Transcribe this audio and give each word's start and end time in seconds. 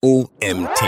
OMT. 0.00 0.80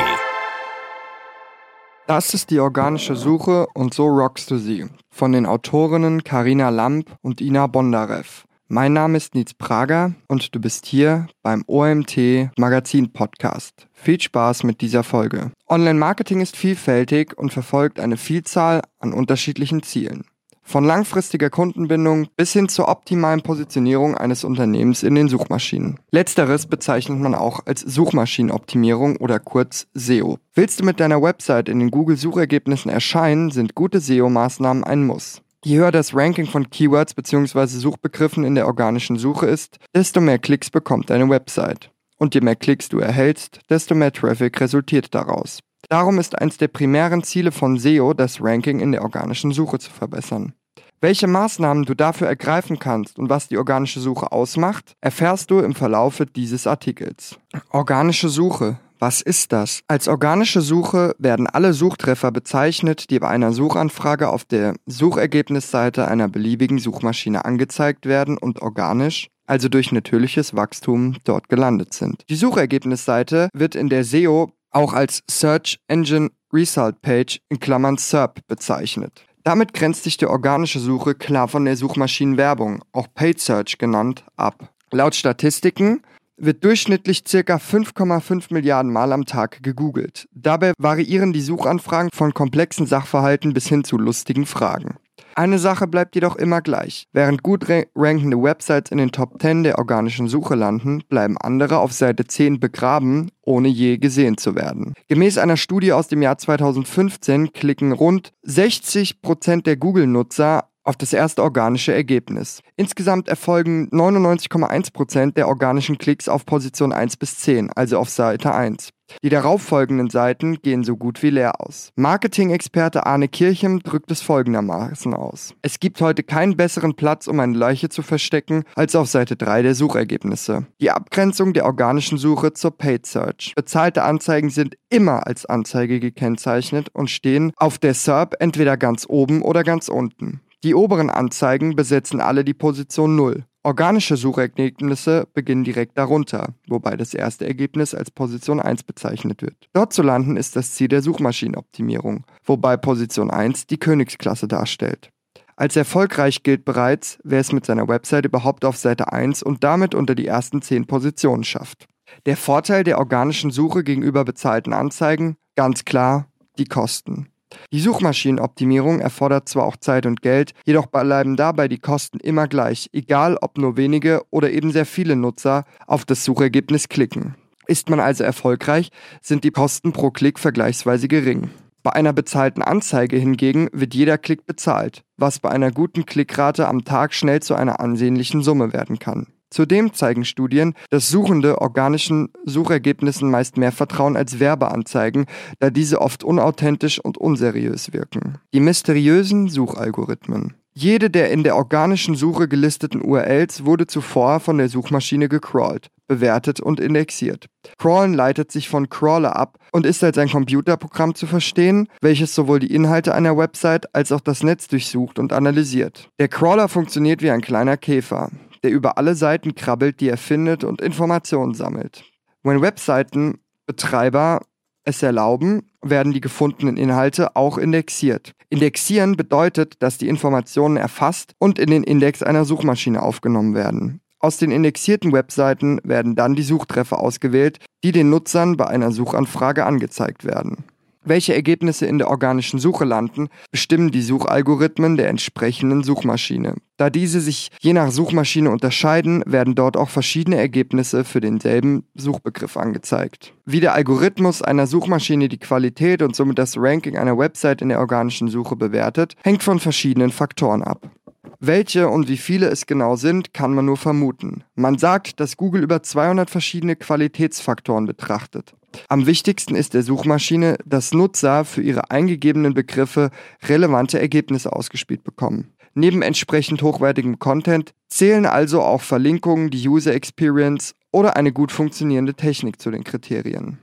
Das 2.07 2.33
ist 2.33 2.51
die 2.51 2.61
organische 2.61 3.17
Suche 3.17 3.67
und 3.75 3.93
so 3.93 4.07
rockst 4.07 4.53
du 4.53 4.59
sie. 4.59 4.87
Von 5.11 5.33
den 5.33 5.47
Autorinnen 5.47 6.23
Karina 6.23 6.69
Lamp 6.69 7.17
und 7.21 7.41
Ina 7.41 7.67
Bondarev. 7.67 8.45
Mein 8.69 8.93
Name 8.93 9.17
ist 9.17 9.35
Nils 9.35 9.53
Prager 9.53 10.15
und 10.29 10.55
du 10.55 10.61
bist 10.61 10.87
hier 10.87 11.27
beim 11.43 11.65
OMT 11.67 12.51
Magazin 12.57 13.13
Podcast. 13.13 13.89
Viel 13.93 14.21
Spaß 14.21 14.63
mit 14.63 14.81
dieser 14.81 15.03
Folge. 15.03 15.51
Online-Marketing 15.69 16.41
ist 16.41 16.57
vielfältig 16.57 17.37
und 17.37 17.53
verfolgt 17.53 17.99
eine 17.99 18.17
Vielzahl 18.17 18.81
an 19.01 19.13
unterschiedlichen 19.13 19.83
Zielen. 19.83 20.25
Von 20.71 20.85
langfristiger 20.85 21.51
Kundenbindung 21.51 22.29
bis 22.37 22.53
hin 22.53 22.69
zur 22.69 22.87
optimalen 22.87 23.43
Positionierung 23.43 24.17
eines 24.17 24.45
Unternehmens 24.45 25.03
in 25.03 25.17
den 25.17 25.27
Suchmaschinen. 25.27 25.99
Letzteres 26.13 26.67
bezeichnet 26.67 27.19
man 27.19 27.35
auch 27.35 27.67
als 27.67 27.81
Suchmaschinenoptimierung 27.81 29.17
oder 29.17 29.41
kurz 29.41 29.89
SEO. 29.95 30.39
Willst 30.55 30.79
du 30.79 30.85
mit 30.85 31.01
deiner 31.01 31.21
Website 31.21 31.69
in 31.69 31.81
den 31.81 31.91
Google-Suchergebnissen 31.91 32.89
erscheinen, 32.89 33.51
sind 33.51 33.75
gute 33.75 33.99
SEO-Maßnahmen 33.99 34.85
ein 34.85 35.05
Muss. 35.05 35.43
Je 35.65 35.79
höher 35.79 35.91
das 35.91 36.15
Ranking 36.15 36.47
von 36.47 36.71
Keywords 36.71 37.15
bzw. 37.15 37.67
Suchbegriffen 37.67 38.45
in 38.45 38.55
der 38.55 38.69
organischen 38.69 39.19
Suche 39.19 39.47
ist, 39.47 39.79
desto 39.93 40.21
mehr 40.21 40.39
Klicks 40.39 40.71
bekommt 40.71 41.11
deine 41.11 41.29
Website. 41.29 41.91
Und 42.17 42.37
je 42.37 42.43
mehr 42.43 42.55
Klicks 42.55 42.89
du 42.89 43.01
erhältst, 43.01 43.59
desto 43.69 43.97
mehr 43.97 44.13
Traffic 44.13 44.61
resultiert 44.61 45.17
daraus. 45.17 45.59
Darum 45.89 46.21
ist 46.21 46.39
eins 46.39 46.59
der 46.59 46.69
primären 46.69 47.25
Ziele 47.25 47.51
von 47.51 47.77
SEO, 47.77 48.15
das 48.15 48.41
Ranking 48.41 48.79
in 48.79 48.93
der 48.93 49.03
organischen 49.03 49.51
Suche 49.51 49.81
zu 49.81 49.91
verbessern. 49.91 50.55
Welche 51.03 51.27
Maßnahmen 51.27 51.87
du 51.87 51.95
dafür 51.95 52.27
ergreifen 52.27 52.79
kannst 52.79 53.19
und 53.19 53.31
was 53.31 53.49
die 53.49 53.57
organische 53.57 54.01
Suche 54.01 54.33
ausmacht, 54.33 54.97
erfährst 55.01 55.51
du 55.51 55.61
im 55.61 55.75
Verlaufe 55.75 56.27
dieses 56.27 56.67
Artikels. 56.67 57.39
Organische 57.71 58.29
Suche. 58.29 58.79
Was 58.99 59.23
ist 59.23 59.51
das? 59.53 59.81
Als 59.89 60.09
organische 60.09 60.61
Suche 60.61 61.15
werden 61.19 61.47
alle 61.47 61.73
Suchtreffer 61.73 62.31
bezeichnet, 62.33 63.09
die 63.09 63.19
bei 63.19 63.29
einer 63.29 63.55
Suchanfrage 63.55 64.29
auf 64.29 64.45
der 64.45 64.75
Suchergebnisseite 64.85 66.07
einer 66.07 66.29
beliebigen 66.29 66.79
Suchmaschine 66.79 67.47
angezeigt 67.47 68.05
werden 68.05 68.37
und 68.37 68.61
organisch, 68.61 69.29
also 69.47 69.71
durch 69.71 69.93
natürliches 69.93 70.55
Wachstum, 70.55 71.17
dort 71.25 71.49
gelandet 71.49 71.95
sind. 71.95 72.25
Die 72.29 72.37
Suchergebnisseite 72.37 73.49
wird 73.55 73.75
in 73.75 73.89
der 73.89 74.05
SEO 74.05 74.53
auch 74.71 74.93
als 74.93 75.23
Search 75.31 75.79
Engine 75.89 76.29
Result 76.53 77.01
Page 77.01 77.41
in 77.49 77.59
Klammern 77.59 77.97
SERP 77.97 78.41
bezeichnet. 78.49 79.25
Damit 79.45 79.73
grenzt 79.73 80.05
sich 80.05 80.17
die 80.17 80.27
organische 80.27 80.81
Suche 80.81 81.15
klar 81.15 81.49
von 81.49 81.65
der 81.65 81.77
Suchmaschinenwerbung, 81.77 82.83
auch 82.93 83.09
Paid 83.15 83.41
Search 83.41 83.79
genannt, 83.79 84.25
ab. 84.37 84.73
Laut 84.91 85.15
Statistiken 85.15 86.03
wird 86.37 86.65
durchschnittlich 86.65 87.25
ca. 87.25 87.57
5,5 87.57 88.53
Milliarden 88.53 88.93
Mal 88.93 89.13
am 89.13 89.27
Tag 89.27 89.63
gegoogelt. 89.63 90.27
Dabei 90.33 90.73
variieren 90.79 91.33
die 91.33 91.43
Suchanfragen 91.43 92.11
von 92.13 92.35
komplexen 92.35 92.87
Sachverhalten 92.87 93.53
bis 93.53 93.69
hin 93.69 93.85
zu 93.85 93.99
lustigen 93.99 94.47
Fragen. 94.47 94.97
Eine 95.35 95.59
Sache 95.59 95.87
bleibt 95.87 96.15
jedoch 96.15 96.37
immer 96.37 96.61
gleich. 96.61 97.07
Während 97.13 97.43
gut 97.43 97.67
rankende 97.95 98.43
Websites 98.43 98.91
in 98.91 98.99
den 98.99 99.13
Top 99.13 99.41
10 99.41 99.63
der 99.63 99.79
organischen 99.79 100.29
Suche 100.29 100.55
landen, 100.55 101.03
bleiben 101.09 101.37
andere 101.39 101.79
auf 101.79 101.93
Seite 101.93 102.25
10 102.25 102.61
begraben, 102.61 103.31
ohne 103.43 103.69
je 103.69 103.99
gesehen 103.99 104.37
zu 104.37 104.55
werden. 104.55 104.95
Gemäß 105.09 105.39
einer 105.39 105.57
Studie 105.57 105.93
aus 105.93 106.09
dem 106.09 106.23
Jahr 106.23 106.39
2015 106.39 107.53
klicken 107.53 107.93
rund 107.93 108.33
60% 108.47 109.63
der 109.63 109.77
Google-Nutzer 109.77 110.70
auf 110.85 110.97
das 110.97 111.13
erste 111.13 111.43
organische 111.43 111.93
Ergebnis. 111.93 112.61
Insgesamt 112.77 113.29
erfolgen 113.29 113.89
99,1% 113.91 115.35
der 115.35 115.49
organischen 115.49 115.99
Klicks 115.99 116.29
auf 116.29 116.47
Position 116.47 116.93
1 116.93 117.17
bis 117.17 117.39
10, 117.39 117.71
also 117.73 117.99
auf 117.99 118.09
Seite 118.09 118.55
1. 118.55 118.91
Die 119.23 119.29
darauffolgenden 119.29 120.09
Seiten 120.09 120.61
gehen 120.63 120.85
so 120.85 120.97
gut 120.97 121.23
wie 121.23 121.31
leer 121.31 121.61
aus. 121.61 121.91
Marketing-Experte 121.97 123.07
Arne 123.07 123.29
Kirchem 123.29 123.81
drückt 123.81 124.11
es 124.11 124.23
folgendermaßen 124.23 125.15
aus. 125.15 125.55
Es 125.63 125.81
gibt 125.81 126.01
heute 126.01 126.23
keinen 126.23 126.57
besseren 126.57 126.95
Platz, 126.95 127.27
um 127.27 127.41
eine 127.41 127.57
Leiche 127.57 127.89
zu 127.89 128.03
verstecken, 128.03 128.65
als 128.75 128.95
auf 128.95 129.09
Seite 129.09 129.37
3 129.37 129.63
der 129.63 129.75
Suchergebnisse. 129.75 130.67
Die 130.81 130.91
Abgrenzung 130.91 131.53
der 131.53 131.67
organischen 131.67 132.19
Suche 132.19 132.53
zur 132.53 132.77
Paid 132.77 133.07
Search. 133.07 133.53
Bezahlte 133.57 134.03
Anzeigen 134.05 134.51
sind 134.51 134.77
immer 134.89 135.27
als 135.27 135.47
Anzeige 135.47 136.01
gekennzeichnet 136.01 136.89
und 136.93 137.11
stehen 137.11 137.53
auf 137.57 137.79
der 137.79 137.95
SERP 137.95 138.37
entweder 138.39 138.77
ganz 138.77 139.07
oben 139.09 139.43
oder 139.43 139.65
ganz 139.65 139.89
unten. 139.89 140.41
Die 140.63 140.75
oberen 140.75 141.09
Anzeigen 141.09 141.75
besetzen 141.75 142.21
alle 142.21 142.45
die 142.45 142.53
Position 142.53 143.17
0. 143.17 143.45
Organische 143.63 144.17
Suchergebnisse 144.17 145.27
beginnen 145.33 145.65
direkt 145.65 145.97
darunter, 145.97 146.55
wobei 146.67 146.97
das 146.97 147.15
erste 147.15 147.47
Ergebnis 147.47 147.95
als 147.95 148.11
Position 148.11 148.61
1 148.61 148.83
bezeichnet 148.83 149.41
wird. 149.41 149.69
Dort 149.73 149.95
zu 149.95 150.03
landen 150.03 150.37
ist 150.37 150.57
das 150.57 150.73
Ziel 150.73 150.89
der 150.89 151.01
Suchmaschinenoptimierung, 151.01 152.25
wobei 152.45 152.77
Position 152.77 153.31
1 153.31 153.69
die 153.69 153.79
Königsklasse 153.79 154.49
darstellt. 154.49 155.11
Als 155.57 155.77
erfolgreich 155.77 156.43
gilt 156.43 156.67
bereits, 156.67 157.19
wer 157.23 157.41
es 157.41 157.53
mit 157.53 157.65
seiner 157.65 157.89
Website 157.89 158.27
überhaupt 158.27 158.67
auf 158.67 158.77
Seite 158.77 159.13
1 159.13 159.43
und 159.43 159.65
damit 159.65 159.95
unter 159.95 160.15
die 160.15 160.27
ersten 160.27 160.61
10 160.61 160.87
Positionen 160.87 161.45
schafft. 161.45 161.87
Der 162.27 162.37
Vorteil 162.37 162.85
der 162.85 162.99
organischen 162.99 163.51
Suche 163.51 163.83
gegenüber 163.83 164.25
bezahlten 164.25 164.75
Anzeigen? 164.75 165.37
Ganz 165.57 165.85
klar, 165.87 166.27
die 166.59 166.67
Kosten. 166.67 167.30
Die 167.73 167.81
Suchmaschinenoptimierung 167.81 169.01
erfordert 169.01 169.49
zwar 169.49 169.65
auch 169.65 169.77
Zeit 169.77 170.07
und 170.07 170.23
Geld, 170.23 170.53
jedoch 170.65 170.87
bleiben 170.87 171.37
dabei 171.37 171.69
die 171.69 171.79
Kosten 171.79 172.19
immer 172.21 172.49
gleich, 172.49 172.89
egal 172.93 173.37
ob 173.41 173.59
nur 173.59 173.77
wenige 173.77 174.23
oder 174.31 174.51
eben 174.51 174.71
sehr 174.71 174.87
viele 174.87 175.17
Nutzer 175.17 175.65
auf 175.87 176.05
das 176.05 176.25
Suchergebnis 176.25 176.89
klicken. 176.89 177.35
Ist 177.67 177.89
man 177.89 178.01
also 178.01 178.25
erfolgreich, 178.25 178.91
sind 179.23 179.45
die 179.45 179.53
Kosten 179.53 179.93
pro 179.93 180.11
Klick 180.11 180.39
vergleichsweise 180.39 181.09
gering. 181.09 181.51
Bei 181.83 181.93
einer 181.93 182.13
bezahlten 182.13 182.63
Anzeige 182.63 183.17
hingegen 183.17 183.69
wird 183.73 183.95
jeder 183.95 184.19
Klick 184.19 184.45
bezahlt, 184.45 185.03
was 185.17 185.39
bei 185.39 185.51
einer 185.51 185.71
guten 185.71 186.05
Klickrate 186.05 186.69
am 186.69 186.85
Tag 186.85 187.15
schnell 187.15 187.41
zu 187.41 187.55
einer 187.55 187.81
ansehnlichen 187.81 188.43
Summe 188.43 188.73
werden 188.73 188.99
kann. 188.99 189.29
Zudem 189.51 189.93
zeigen 189.93 190.25
Studien, 190.25 190.75
dass 190.91 191.11
Suchende 191.11 191.61
organischen 191.61 192.29
Suchergebnissen 192.45 193.31
meist 193.31 193.57
mehr 193.57 193.73
vertrauen 193.73 194.17
als 194.17 194.39
Werbeanzeigen, 194.39 195.27
da 195.59 195.71
diese 195.71 196.01
oft 196.01 196.23
unauthentisch 196.23 197.01
und 197.01 197.19
unseriös 197.19 197.93
wirken. 197.93 198.39
Die 198.55 198.61
mysteriösen 198.61 199.49
Suchalgorithmen. 199.49 200.55
Jede 200.73 201.11
der 201.11 201.33
in 201.33 201.43
der 201.43 201.57
organischen 201.57 202.15
Suche 202.15 202.47
gelisteten 202.47 203.03
URLs 203.03 203.65
wurde 203.65 203.89
zuvor 203.89 204.39
von 204.39 204.57
der 204.57 204.69
Suchmaschine 204.69 205.29
gecrawlt, 205.29 205.89
bewertet 206.07 206.61
und 206.61 206.79
indexiert. 206.79 207.47
Crawlen 207.77 208.15
leitet 208.15 208.53
sich 208.53 208.69
von 208.69 208.89
Crawler 208.89 209.35
ab 209.35 209.59
und 209.73 209.85
ist 209.85 210.05
als 210.05 210.17
ein 210.17 210.31
Computerprogramm 210.31 211.17
zu 211.17 211.27
verstehen, 211.27 211.89
welches 212.01 212.37
sowohl 212.37 212.61
die 212.61 212.73
Inhalte 212.73 213.15
einer 213.15 213.37
Website 213.37 213.93
als 213.97 214.13
auch 214.13 214.21
das 214.21 214.45
Netz 214.45 214.69
durchsucht 214.69 215.19
und 215.19 215.33
analysiert. 215.33 216.09
Der 216.21 216.29
Crawler 216.29 216.69
funktioniert 216.69 217.21
wie 217.21 217.31
ein 217.31 217.41
kleiner 217.41 217.77
Käfer 217.77 218.31
der 218.63 218.71
über 218.71 218.99
alle 218.99 219.15
Seiten 219.15 219.55
krabbelt, 219.55 220.01
die 220.01 220.09
er 220.09 220.17
findet 220.17 220.65
und 220.65 220.81
Informationen 220.81 221.55
sammelt. 221.55 222.05
Wenn 222.43 222.63
Webseitenbetreiber 222.63 224.43
es 224.85 225.03
erlauben, 225.03 225.71
werden 225.83 226.13
die 226.13 226.21
gefundenen 226.21 226.77
Inhalte 226.77 227.37
auch 227.37 227.59
indexiert. 227.59 228.33
Indexieren 228.49 229.17
bedeutet, 229.17 229.83
dass 229.83 229.99
die 229.99 230.09
Informationen 230.09 230.77
erfasst 230.77 231.35
und 231.39 231.59
in 231.59 231.71
den 231.71 231.85
Index 231.85 232.23
einer 232.23 232.45
Suchmaschine 232.45 233.03
aufgenommen 233.03 233.55
werden. 233.55 234.01
Aus 234.19 234.37
den 234.37 234.51
indexierten 234.51 235.13
Webseiten 235.13 235.81
werden 235.83 236.15
dann 236.15 236.35
die 236.35 236.43
Suchtreffer 236.43 236.99
ausgewählt, 236.99 237.59
die 237.83 237.93
den 237.93 238.11
Nutzern 238.11 238.57
bei 238.57 238.67
einer 238.67 238.93
Suchanfrage 238.93 239.65
angezeigt 239.65 240.25
werden. 240.25 240.65
Welche 241.03 241.35
Ergebnisse 241.35 241.87
in 241.87 241.97
der 241.97 242.11
organischen 242.11 242.59
Suche 242.59 242.85
landen, 242.85 243.29
bestimmen 243.51 243.91
die 243.91 244.03
Suchalgorithmen 244.03 244.99
der 244.99 245.09
entsprechenden 245.09 245.83
Suchmaschine. 245.83 246.57
Da 246.77 246.91
diese 246.91 247.21
sich 247.21 247.51
je 247.61 247.73
nach 247.73 247.91
Suchmaschine 247.91 248.51
unterscheiden, 248.51 249.23
werden 249.27 249.55
dort 249.55 249.79
auch 249.79 249.89
verschiedene 249.89 250.37
Ergebnisse 250.37 251.05
für 251.05 251.21
denselben 251.21 251.85
Suchbegriff 251.95 252.57
angezeigt. 252.57 253.33
Wie 253.47 253.61
der 253.61 253.75
Algorithmus 253.75 254.43
einer 254.43 254.67
Suchmaschine 254.67 255.29
die 255.29 255.39
Qualität 255.39 256.03
und 256.03 256.15
somit 256.15 256.39
das 256.39 256.57
Ranking 256.59 256.99
einer 256.99 257.17
Website 257.17 257.63
in 257.63 257.71
der 257.71 257.81
organischen 257.81 258.29
Suche 258.29 258.57
bewertet, 258.57 259.15
hängt 259.23 259.43
von 259.43 259.59
verschiedenen 259.59 260.11
Faktoren 260.11 260.63
ab. 260.63 260.91
Welche 261.39 261.89
und 261.89 262.09
wie 262.09 262.19
viele 262.19 262.49
es 262.49 262.67
genau 262.67 262.97
sind, 262.97 263.33
kann 263.33 263.55
man 263.55 263.65
nur 263.65 263.79
vermuten. 263.79 264.45
Man 264.55 264.77
sagt, 264.77 265.21
dass 265.21 265.39
Google 265.39 265.63
über 265.63 265.83
200 265.83 266.29
verschiedene 266.29 266.77
Qualitätsfaktoren 266.77 267.87
betrachtet. 267.87 268.55
Am 268.89 269.07
wichtigsten 269.07 269.55
ist 269.55 269.75
der 269.75 269.83
Suchmaschine, 269.83 270.57
dass 270.65 270.93
Nutzer 270.93 271.45
für 271.45 271.63
ihre 271.63 271.91
eingegebenen 271.91 272.55
Begriffe 272.55 273.11
relevante 273.49 274.01
Ergebnisse 274.01 274.53
ausgespielt 274.53 275.05
bekommen. 275.05 275.53
Neben 275.75 276.03
entsprechend 276.03 276.63
hochwertigem 276.63 277.19
Content 277.19 277.73
zählen 277.89 278.27
also 278.27 278.63
auch 278.63 278.83
Verlinkungen, 278.83 279.51
die 279.51 279.69
User 279.69 279.95
Experience 279.95 280.75
oder 280.91 281.17
eine 281.17 281.33
gut 281.33 281.53
funktionierende 281.53 282.15
Technik 282.15 282.61
zu 282.61 282.71
den 282.71 282.85
Kriterien. 282.85 283.59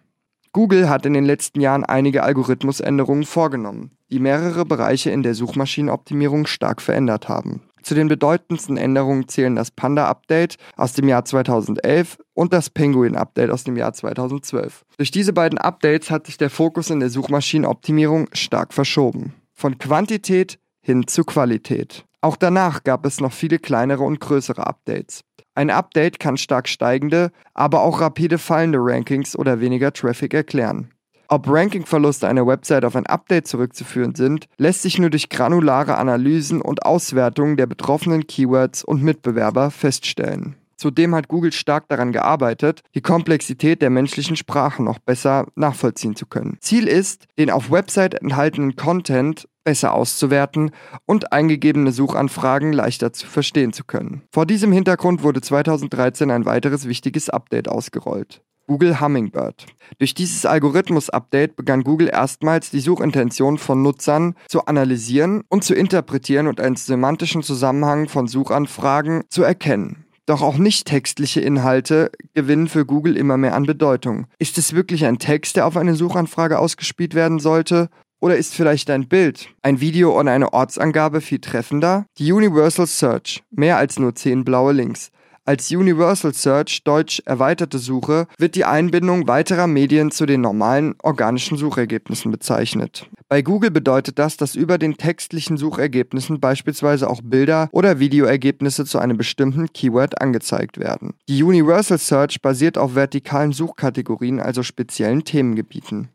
Google 0.53 0.89
hat 0.89 1.05
in 1.05 1.13
den 1.13 1.25
letzten 1.25 1.61
Jahren 1.61 1.83
einige 1.83 2.23
Algorithmusänderungen 2.23 3.25
vorgenommen, 3.25 3.91
die 4.09 4.19
mehrere 4.19 4.65
Bereiche 4.65 5.11
in 5.11 5.21
der 5.21 5.35
Suchmaschinenoptimierung 5.35 6.47
stark 6.47 6.81
verändert 6.81 7.29
haben. 7.29 7.61
Zu 7.81 7.95
den 7.95 8.07
bedeutendsten 8.07 8.77
Änderungen 8.77 9.27
zählen 9.27 9.55
das 9.55 9.71
Panda-Update 9.71 10.57
aus 10.75 10.93
dem 10.93 11.07
Jahr 11.07 11.25
2011 11.25 12.17
und 12.33 12.53
das 12.53 12.69
Penguin-Update 12.69 13.49
aus 13.49 13.63
dem 13.63 13.77
Jahr 13.77 13.93
2012. 13.93 14.85
Durch 14.97 15.11
diese 15.11 15.33
beiden 15.33 15.57
Updates 15.57 16.11
hat 16.11 16.25
sich 16.25 16.37
der 16.37 16.49
Fokus 16.49 16.89
in 16.89 16.99
der 16.99 17.09
Suchmaschinenoptimierung 17.09 18.27
stark 18.33 18.73
verschoben. 18.73 19.33
Von 19.53 19.77
Quantität 19.77 20.59
hin 20.81 21.07
zu 21.07 21.23
Qualität. 21.23 22.05
Auch 22.21 22.35
danach 22.35 22.83
gab 22.83 23.05
es 23.05 23.21
noch 23.21 23.31
viele 23.31 23.59
kleinere 23.59 24.03
und 24.03 24.19
größere 24.19 24.65
Updates. 24.65 25.21
Ein 25.55 25.69
Update 25.69 26.19
kann 26.19 26.37
stark 26.37 26.67
steigende, 26.67 27.31
aber 27.53 27.81
auch 27.81 27.99
rapide 27.99 28.37
fallende 28.37 28.79
Rankings 28.79 29.35
oder 29.35 29.59
weniger 29.59 29.91
Traffic 29.91 30.33
erklären. 30.33 30.91
Ob 31.29 31.49
Rankingverluste 31.49 32.27
einer 32.27 32.47
Website 32.47 32.85
auf 32.85 32.95
ein 32.95 33.05
Update 33.05 33.47
zurückzuführen 33.47 34.15
sind, 34.15 34.47
lässt 34.57 34.81
sich 34.81 34.97
nur 34.97 35.09
durch 35.09 35.27
granulare 35.27 35.97
Analysen 35.97 36.61
und 36.61 36.85
Auswertungen 36.85 37.57
der 37.57 37.65
betroffenen 37.65 38.27
Keywords 38.27 38.83
und 38.83 39.03
Mitbewerber 39.03 39.69
feststellen. 39.69 40.55
Zudem 40.77 41.15
hat 41.15 41.27
Google 41.27 41.51
stark 41.51 41.89
daran 41.89 42.11
gearbeitet, 42.11 42.81
die 42.93 43.01
Komplexität 43.01 43.81
der 43.81 43.89
menschlichen 43.89 44.35
Sprache 44.35 44.83
noch 44.83 44.99
besser 44.99 45.47
nachvollziehen 45.55 46.15
zu 46.15 46.27
können. 46.27 46.57
Ziel 46.61 46.87
ist, 46.87 47.25
den 47.37 47.49
auf 47.49 47.71
Website 47.71 48.13
enthaltenen 48.13 48.75
Content 48.75 49.49
besser 49.63 49.93
auszuwerten 49.93 50.71
und 51.05 51.33
eingegebene 51.33 51.91
Suchanfragen 51.91 52.71
leichter 52.71 53.11
zu 53.11 53.27
verstehen 53.27 53.73
zu 53.73 53.83
können. 53.83 54.21
Vor 54.31 54.45
diesem 54.45 54.71
Hintergrund 54.71 55.23
wurde 55.23 55.41
2013 55.41 56.31
ein 56.31 56.45
weiteres 56.45 56.87
wichtiges 56.87 57.29
Update 57.29 57.67
ausgerollt. 57.67 58.41
Google 58.67 58.99
Hummingbird. 58.99 59.65
Durch 59.97 60.13
dieses 60.13 60.45
Algorithmus-Update 60.45 61.55
begann 61.55 61.83
Google 61.83 62.09
erstmals 62.09 62.69
die 62.69 62.81
Suchintention 62.81 63.57
von 63.57 63.81
Nutzern 63.81 64.35
zu 64.47 64.65
analysieren 64.65 65.43
und 65.49 65.63
zu 65.63 65.73
interpretieren 65.73 66.47
und 66.47 66.59
einen 66.59 66.75
semantischen 66.75 67.43
Zusammenhang 67.43 68.09
von 68.09 68.27
Suchanfragen 68.27 69.23
zu 69.29 69.43
erkennen. 69.43 70.05
Doch 70.25 70.41
auch 70.41 70.57
nicht 70.57 70.87
textliche 70.87 71.39
Inhalte 71.39 72.11
gewinnen 72.33 72.67
für 72.67 72.85
Google 72.85 73.15
immer 73.15 73.37
mehr 73.37 73.55
an 73.55 73.65
Bedeutung. 73.65 74.27
Ist 74.37 74.57
es 74.57 74.73
wirklich 74.73 75.05
ein 75.05 75.19
Text, 75.19 75.55
der 75.55 75.65
auf 75.65 75.77
eine 75.77 75.95
Suchanfrage 75.95 76.59
ausgespielt 76.59 77.15
werden 77.15 77.39
sollte? 77.39 77.89
Oder 78.19 78.35
ist 78.35 78.53
vielleicht 78.53 78.89
ein 78.89 79.07
Bild, 79.07 79.47
ein 79.61 79.79
Video 79.79 80.19
oder 80.19 80.31
eine 80.31 80.51
Ortsangabe 80.51 81.21
viel 81.21 81.39
treffender? 81.39 82.05
Die 82.17 82.33
Universal 82.33 82.87
Search, 82.87 83.43
mehr 83.51 83.77
als 83.77 83.99
nur 83.99 84.15
10 84.15 84.43
blaue 84.43 84.73
Links, 84.73 85.11
als 85.47 85.71
Universal 85.71 86.33
Search, 86.33 86.83
deutsch 86.83 87.21
erweiterte 87.25 87.79
Suche, 87.79 88.27
wird 88.37 88.55
die 88.55 88.65
Einbindung 88.65 89.29
weiterer 89.29 89.65
Medien 89.65 90.11
zu 90.11 90.25
den 90.25 90.41
normalen 90.41 90.95
organischen 91.01 91.57
Suchergebnissen 91.57 92.31
bezeichnet. 92.31 93.09
Bei 93.29 93.41
Google 93.41 93.71
bedeutet 93.71 94.19
das, 94.19 94.35
dass 94.35 94.55
über 94.55 94.77
den 94.77 94.97
textlichen 94.97 95.55
Suchergebnissen 95.55 96.41
beispielsweise 96.41 97.09
auch 97.09 97.21
Bilder 97.23 97.69
oder 97.71 97.99
Videoergebnisse 97.99 98.83
zu 98.83 98.99
einem 98.99 99.15
bestimmten 99.15 99.71
Keyword 99.71 100.21
angezeigt 100.21 100.79
werden. 100.79 101.13
Die 101.29 101.43
Universal 101.43 101.97
Search 101.97 102.41
basiert 102.41 102.77
auf 102.77 102.95
vertikalen 102.95 103.53
Suchkategorien, 103.53 104.41
also 104.41 104.63
speziellen 104.63 105.23
Themengebieten. 105.23 106.09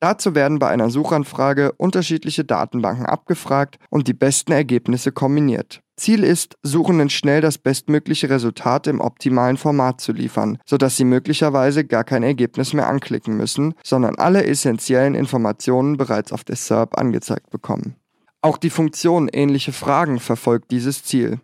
Dazu 0.00 0.34
werden 0.34 0.58
bei 0.58 0.66
einer 0.66 0.90
Suchanfrage 0.90 1.70
unterschiedliche 1.76 2.44
Datenbanken 2.44 3.06
abgefragt 3.06 3.78
und 3.90 4.08
die 4.08 4.14
besten 4.14 4.50
Ergebnisse 4.50 5.12
kombiniert. 5.12 5.81
Ziel 5.96 6.24
ist, 6.24 6.56
Suchenden 6.62 7.10
schnell 7.10 7.40
das 7.40 7.58
bestmögliche 7.58 8.30
Resultat 8.30 8.86
im 8.86 9.00
optimalen 9.00 9.56
Format 9.56 10.00
zu 10.00 10.12
liefern, 10.12 10.58
sodass 10.64 10.96
sie 10.96 11.04
möglicherweise 11.04 11.84
gar 11.84 12.04
kein 12.04 12.22
Ergebnis 12.22 12.72
mehr 12.72 12.88
anklicken 12.88 13.36
müssen, 13.36 13.74
sondern 13.84 14.16
alle 14.16 14.44
essentiellen 14.44 15.14
Informationen 15.14 15.96
bereits 15.96 16.32
auf 16.32 16.44
der 16.44 16.56
SERP 16.56 16.98
angezeigt 16.98 17.50
bekommen. 17.50 17.96
Auch 18.40 18.58
die 18.58 18.70
Funktion 18.70 19.28
ähnliche 19.28 19.72
Fragen 19.72 20.18
verfolgt 20.18 20.70
dieses 20.70 21.04
Ziel. 21.04 21.38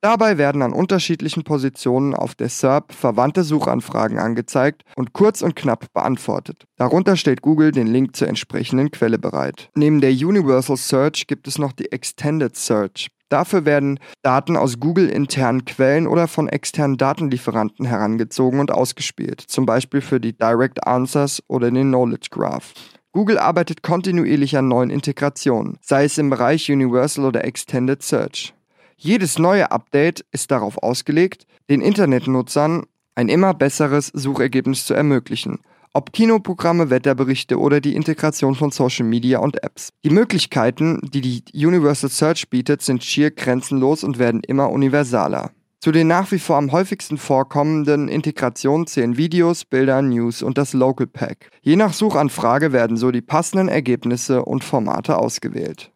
Dabei 0.00 0.38
werden 0.38 0.62
an 0.62 0.72
unterschiedlichen 0.72 1.44
Positionen 1.44 2.14
auf 2.14 2.34
der 2.34 2.48
SERP 2.48 2.92
verwandte 2.92 3.42
Suchanfragen 3.42 4.18
angezeigt 4.18 4.82
und 4.96 5.12
kurz 5.12 5.42
und 5.42 5.56
knapp 5.56 5.92
beantwortet. 5.92 6.64
Darunter 6.76 7.16
stellt 7.16 7.42
Google 7.42 7.72
den 7.72 7.86
Link 7.86 8.16
zur 8.16 8.28
entsprechenden 8.28 8.90
Quelle 8.90 9.18
bereit. 9.18 9.70
Neben 9.74 10.00
der 10.00 10.12
Universal 10.12 10.76
Search 10.76 11.26
gibt 11.26 11.48
es 11.48 11.58
noch 11.58 11.72
die 11.72 11.90
Extended 11.92 12.56
Search. 12.56 13.08
Dafür 13.34 13.64
werden 13.64 13.98
Daten 14.22 14.56
aus 14.56 14.78
Google-internen 14.78 15.64
Quellen 15.64 16.06
oder 16.06 16.28
von 16.28 16.48
externen 16.48 16.98
Datenlieferanten 16.98 17.84
herangezogen 17.84 18.60
und 18.60 18.70
ausgespielt, 18.70 19.40
zum 19.40 19.66
Beispiel 19.66 20.02
für 20.02 20.20
die 20.20 20.38
Direct 20.38 20.86
Answers 20.86 21.42
oder 21.48 21.72
den 21.72 21.88
Knowledge 21.88 22.28
Graph. 22.30 22.74
Google 23.10 23.38
arbeitet 23.38 23.82
kontinuierlich 23.82 24.56
an 24.56 24.68
neuen 24.68 24.90
Integrationen, 24.90 25.78
sei 25.80 26.04
es 26.04 26.16
im 26.16 26.30
Bereich 26.30 26.70
Universal 26.70 27.24
oder 27.24 27.44
Extended 27.44 28.04
Search. 28.04 28.54
Jedes 28.96 29.36
neue 29.40 29.72
Update 29.72 30.24
ist 30.30 30.52
darauf 30.52 30.78
ausgelegt, 30.78 31.44
den 31.68 31.80
Internetnutzern 31.80 32.84
ein 33.16 33.28
immer 33.28 33.52
besseres 33.52 34.12
Suchergebnis 34.14 34.86
zu 34.86 34.94
ermöglichen, 34.94 35.58
ob 35.94 36.12
Kinoprogramme, 36.12 36.90
Wetterberichte 36.90 37.58
oder 37.58 37.80
die 37.80 37.94
Integration 37.94 38.54
von 38.54 38.70
Social 38.72 39.06
Media 39.06 39.38
und 39.38 39.62
Apps. 39.62 39.90
Die 40.04 40.10
Möglichkeiten, 40.10 41.00
die 41.02 41.20
die 41.20 41.66
Universal 41.66 42.10
Search 42.10 42.50
bietet, 42.50 42.82
sind 42.82 43.02
schier 43.02 43.30
grenzenlos 43.30 44.04
und 44.04 44.18
werden 44.18 44.42
immer 44.46 44.70
universaler. 44.70 45.52
Zu 45.80 45.92
den 45.92 46.08
nach 46.08 46.32
wie 46.32 46.38
vor 46.38 46.56
am 46.56 46.72
häufigsten 46.72 47.18
vorkommenden 47.18 48.08
Integrationen 48.08 48.86
zählen 48.86 49.16
Videos, 49.16 49.64
Bilder, 49.64 50.02
News 50.02 50.42
und 50.42 50.58
das 50.58 50.72
Local 50.72 51.06
Pack. 51.06 51.50
Je 51.60 51.76
nach 51.76 51.92
Suchanfrage 51.92 52.72
werden 52.72 52.96
so 52.96 53.10
die 53.10 53.20
passenden 53.20 53.68
Ergebnisse 53.68 54.44
und 54.44 54.64
Formate 54.64 55.18
ausgewählt. 55.18 55.92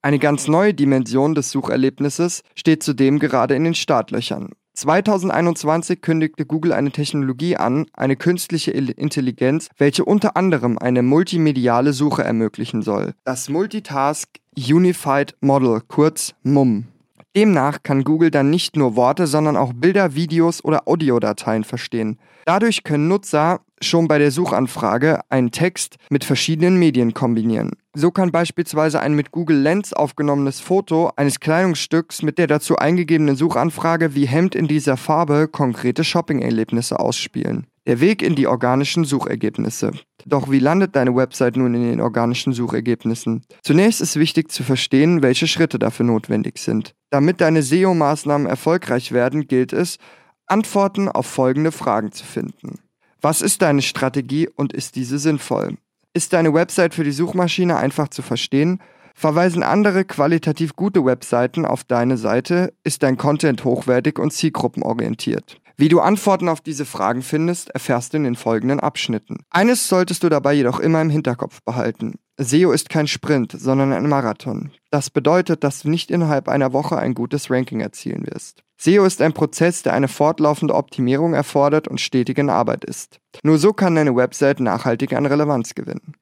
Eine 0.00 0.20
ganz 0.20 0.46
neue 0.46 0.72
Dimension 0.72 1.34
des 1.34 1.50
Sucherlebnisses 1.50 2.42
steht 2.54 2.84
zudem 2.84 3.18
gerade 3.18 3.56
in 3.56 3.64
den 3.64 3.74
Startlöchern. 3.74 4.50
2021 4.76 6.02
kündigte 6.02 6.44
Google 6.44 6.72
eine 6.72 6.90
Technologie 6.92 7.56
an, 7.56 7.86
eine 7.94 8.16
künstliche 8.16 8.70
Intelligenz, 8.70 9.68
welche 9.78 10.04
unter 10.04 10.36
anderem 10.36 10.78
eine 10.78 11.02
multimediale 11.02 11.92
Suche 11.92 12.22
ermöglichen 12.22 12.82
soll. 12.82 13.14
Das 13.24 13.48
Multitask 13.48 14.28
Unified 14.56 15.34
Model, 15.40 15.80
kurz 15.88 16.34
MUM. 16.42 16.86
Demnach 17.34 17.82
kann 17.82 18.04
Google 18.04 18.30
dann 18.30 18.48
nicht 18.48 18.76
nur 18.76 18.96
Worte, 18.96 19.26
sondern 19.26 19.56
auch 19.56 19.72
Bilder, 19.74 20.14
Videos 20.14 20.64
oder 20.64 20.88
Audiodateien 20.88 21.64
verstehen. 21.64 22.18
Dadurch 22.46 22.82
können 22.82 23.08
Nutzer 23.08 23.60
schon 23.82 24.08
bei 24.08 24.18
der 24.18 24.30
Suchanfrage 24.30 25.20
einen 25.28 25.50
Text 25.50 25.96
mit 26.10 26.24
verschiedenen 26.24 26.78
Medien 26.78 27.14
kombinieren. 27.14 27.72
So 27.94 28.10
kann 28.10 28.30
beispielsweise 28.30 29.00
ein 29.00 29.14
mit 29.14 29.32
Google 29.32 29.58
Lens 29.58 29.92
aufgenommenes 29.92 30.60
Foto 30.60 31.12
eines 31.16 31.40
Kleidungsstücks 31.40 32.22
mit 32.22 32.38
der 32.38 32.46
dazu 32.46 32.76
eingegebenen 32.76 33.36
Suchanfrage 33.36 34.14
wie 34.14 34.26
Hemd 34.26 34.54
in 34.54 34.68
dieser 34.68 34.96
Farbe 34.96 35.48
konkrete 35.48 36.04
Shopping-Erlebnisse 36.04 36.98
ausspielen. 36.98 37.66
Der 37.86 38.00
Weg 38.00 38.20
in 38.20 38.34
die 38.34 38.48
organischen 38.48 39.04
Suchergebnisse. 39.04 39.92
Doch 40.24 40.50
wie 40.50 40.58
landet 40.58 40.96
deine 40.96 41.14
Website 41.14 41.56
nun 41.56 41.72
in 41.74 41.88
den 41.88 42.00
organischen 42.00 42.52
Suchergebnissen? 42.52 43.44
Zunächst 43.62 44.00
ist 44.00 44.16
wichtig 44.16 44.50
zu 44.50 44.64
verstehen, 44.64 45.22
welche 45.22 45.46
Schritte 45.46 45.78
dafür 45.78 46.04
notwendig 46.04 46.58
sind. 46.58 46.94
Damit 47.10 47.40
deine 47.40 47.62
SEO-Maßnahmen 47.62 48.48
erfolgreich 48.48 49.12
werden, 49.12 49.46
gilt 49.46 49.72
es, 49.72 49.98
Antworten 50.46 51.08
auf 51.08 51.26
folgende 51.26 51.70
Fragen 51.70 52.10
zu 52.12 52.24
finden. 52.24 52.80
Was 53.20 53.40
ist 53.42 53.62
deine 53.62 53.82
Strategie 53.82 54.48
und 54.48 54.72
ist 54.72 54.96
diese 54.96 55.18
sinnvoll? 55.18 55.78
Ist 56.12 56.32
deine 56.32 56.54
Website 56.54 56.94
für 56.94 57.04
die 57.04 57.12
Suchmaschine 57.12 57.76
einfach 57.76 58.08
zu 58.08 58.22
verstehen? 58.22 58.80
Verweisen 59.14 59.62
andere 59.62 60.04
qualitativ 60.04 60.76
gute 60.76 61.04
Webseiten 61.04 61.64
auf 61.64 61.84
deine 61.84 62.16
Seite? 62.18 62.74
Ist 62.84 63.02
dein 63.02 63.16
Content 63.16 63.64
hochwertig 63.64 64.18
und 64.18 64.32
zielgruppenorientiert? 64.32 65.60
Wie 65.78 65.88
du 65.88 66.00
Antworten 66.00 66.48
auf 66.48 66.62
diese 66.62 66.86
Fragen 66.86 67.22
findest, 67.22 67.70
erfährst 67.70 68.12
du 68.12 68.16
in 68.16 68.24
den 68.24 68.36
folgenden 68.36 68.80
Abschnitten. 68.80 69.44
Eines 69.50 69.88
solltest 69.88 70.22
du 70.22 70.30
dabei 70.30 70.54
jedoch 70.54 70.80
immer 70.80 71.02
im 71.02 71.10
Hinterkopf 71.10 71.60
behalten. 71.62 72.14
SEO 72.38 72.72
ist 72.72 72.90
kein 72.90 73.06
Sprint, 73.06 73.52
sondern 73.58 73.94
ein 73.94 74.08
Marathon. 74.08 74.70
Das 74.90 75.08
bedeutet, 75.08 75.64
dass 75.64 75.80
du 75.80 75.88
nicht 75.88 76.10
innerhalb 76.10 76.48
einer 76.48 76.74
Woche 76.74 76.98
ein 76.98 77.14
gutes 77.14 77.50
Ranking 77.50 77.80
erzielen 77.80 78.26
wirst. 78.26 78.62
SEO 78.76 79.06
ist 79.06 79.22
ein 79.22 79.32
Prozess, 79.32 79.82
der 79.82 79.94
eine 79.94 80.08
fortlaufende 80.08 80.74
Optimierung 80.74 81.32
erfordert 81.32 81.88
und 81.88 81.98
stetig 81.98 82.36
in 82.36 82.50
Arbeit 82.50 82.84
ist. 82.84 83.20
Nur 83.42 83.56
so 83.56 83.72
kann 83.72 83.94
deine 83.94 84.14
Website 84.14 84.60
nachhaltig 84.60 85.14
an 85.14 85.24
Relevanz 85.24 85.74
gewinnen. 85.74 86.14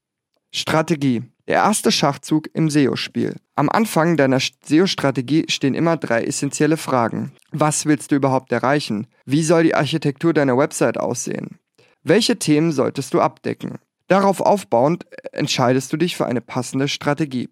Strategie. 0.52 1.24
Der 1.48 1.56
erste 1.56 1.90
Schachzug 1.90 2.48
im 2.54 2.70
SEO-Spiel. 2.70 3.34
Am 3.56 3.68
Anfang 3.68 4.16
deiner 4.16 4.38
SEO-Strategie 4.38 5.46
stehen 5.48 5.74
immer 5.74 5.96
drei 5.96 6.22
essentielle 6.22 6.76
Fragen. 6.76 7.32
Was 7.50 7.86
willst 7.86 8.12
du 8.12 8.14
überhaupt 8.14 8.52
erreichen? 8.52 9.08
Wie 9.26 9.42
soll 9.42 9.64
die 9.64 9.74
Architektur 9.74 10.32
deiner 10.32 10.56
Website 10.56 10.96
aussehen? 10.96 11.58
Welche 12.04 12.38
Themen 12.38 12.70
solltest 12.70 13.14
du 13.14 13.20
abdecken? 13.20 13.78
Darauf 14.08 14.40
aufbauend 14.40 15.06
entscheidest 15.32 15.92
du 15.92 15.96
dich 15.96 16.16
für 16.16 16.26
eine 16.26 16.40
passende 16.40 16.88
Strategie. 16.88 17.48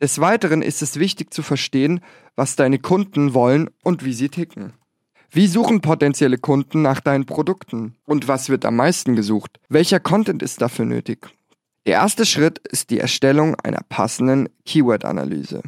Des 0.00 0.20
Weiteren 0.20 0.60
ist 0.60 0.82
es 0.82 0.98
wichtig 0.98 1.32
zu 1.32 1.42
verstehen, 1.42 2.00
was 2.36 2.56
deine 2.56 2.78
Kunden 2.78 3.32
wollen 3.32 3.70
und 3.82 4.04
wie 4.04 4.12
sie 4.12 4.28
ticken. 4.28 4.74
Wie 5.30 5.46
suchen 5.46 5.80
potenzielle 5.80 6.38
Kunden 6.38 6.82
nach 6.82 7.00
deinen 7.00 7.26
Produkten? 7.26 7.96
Und 8.04 8.28
was 8.28 8.48
wird 8.48 8.64
am 8.64 8.76
meisten 8.76 9.16
gesucht? 9.16 9.58
Welcher 9.68 10.00
Content 10.00 10.42
ist 10.42 10.60
dafür 10.60 10.84
nötig? 10.84 11.28
Der 11.86 11.94
erste 11.94 12.24
Schritt 12.24 12.58
ist 12.58 12.90
die 12.90 13.00
Erstellung 13.00 13.56
einer 13.56 13.80
passenden 13.88 14.48
Keyword-Analyse. 14.64 15.62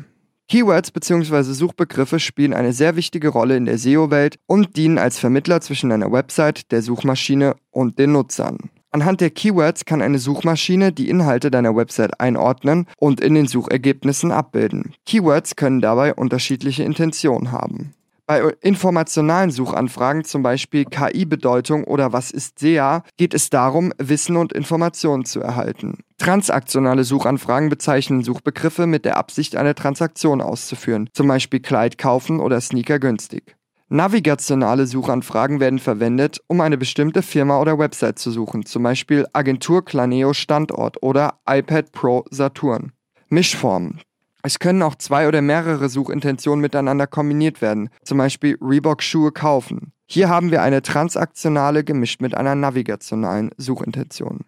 Keywords 0.48 0.92
bzw. 0.92 1.42
Suchbegriffe 1.42 2.20
spielen 2.20 2.54
eine 2.54 2.72
sehr 2.72 2.94
wichtige 2.94 3.28
Rolle 3.28 3.56
in 3.56 3.64
der 3.64 3.78
SEO-Welt 3.78 4.38
und 4.46 4.76
dienen 4.76 4.98
als 4.98 5.18
Vermittler 5.18 5.60
zwischen 5.60 5.90
deiner 5.90 6.12
Website, 6.12 6.70
der 6.70 6.82
Suchmaschine 6.82 7.56
und 7.70 7.98
den 7.98 8.12
Nutzern. 8.12 8.70
Anhand 8.96 9.20
der 9.20 9.28
Keywords 9.28 9.84
kann 9.84 10.00
eine 10.00 10.18
Suchmaschine 10.18 10.90
die 10.90 11.10
Inhalte 11.10 11.50
deiner 11.50 11.76
Website 11.76 12.18
einordnen 12.18 12.86
und 12.96 13.20
in 13.20 13.34
den 13.34 13.46
Suchergebnissen 13.46 14.32
abbilden. 14.32 14.94
Keywords 15.04 15.54
können 15.54 15.82
dabei 15.82 16.14
unterschiedliche 16.14 16.82
Intentionen 16.82 17.52
haben. 17.52 17.92
Bei 18.24 18.54
informationalen 18.62 19.50
Suchanfragen, 19.50 20.24
zum 20.24 20.42
Beispiel 20.42 20.86
KI-Bedeutung 20.86 21.84
oder 21.84 22.14
was 22.14 22.30
ist 22.30 22.58
SEA, 22.58 23.02
geht 23.18 23.34
es 23.34 23.50
darum, 23.50 23.92
Wissen 23.98 24.38
und 24.38 24.54
Informationen 24.54 25.26
zu 25.26 25.42
erhalten. 25.42 25.98
Transaktionale 26.16 27.04
Suchanfragen 27.04 27.68
bezeichnen 27.68 28.24
Suchbegriffe 28.24 28.86
mit 28.86 29.04
der 29.04 29.18
Absicht, 29.18 29.56
eine 29.56 29.74
Transaktion 29.74 30.40
auszuführen, 30.40 31.10
zum 31.12 31.28
Beispiel 31.28 31.60
Kleid 31.60 31.98
kaufen 31.98 32.40
oder 32.40 32.62
Sneaker 32.62 32.98
günstig. 32.98 33.56
Navigationale 33.88 34.84
Suchanfragen 34.88 35.60
werden 35.60 35.78
verwendet, 35.78 36.40
um 36.48 36.60
eine 36.60 36.76
bestimmte 36.76 37.22
Firma 37.22 37.60
oder 37.60 37.78
Website 37.78 38.18
zu 38.18 38.32
suchen, 38.32 38.66
zum 38.66 38.82
Beispiel 38.82 39.26
Agentur 39.32 39.84
Planeo 39.84 40.32
Standort 40.32 41.00
oder 41.04 41.34
iPad 41.48 41.92
Pro 41.92 42.24
Saturn. 42.30 42.90
Mischformen. 43.28 44.00
Es 44.42 44.58
können 44.58 44.82
auch 44.82 44.96
zwei 44.96 45.28
oder 45.28 45.40
mehrere 45.40 45.88
Suchintentionen 45.88 46.60
miteinander 46.60 47.06
kombiniert 47.06 47.62
werden, 47.62 47.88
zum 48.02 48.18
Beispiel 48.18 48.58
Reebok 48.60 49.04
Schuhe 49.04 49.30
kaufen. 49.30 49.92
Hier 50.06 50.28
haben 50.28 50.50
wir 50.50 50.62
eine 50.62 50.82
transaktionale 50.82 51.84
gemischt 51.84 52.20
mit 52.20 52.36
einer 52.36 52.56
navigationalen 52.56 53.50
Suchintention. 53.56 54.40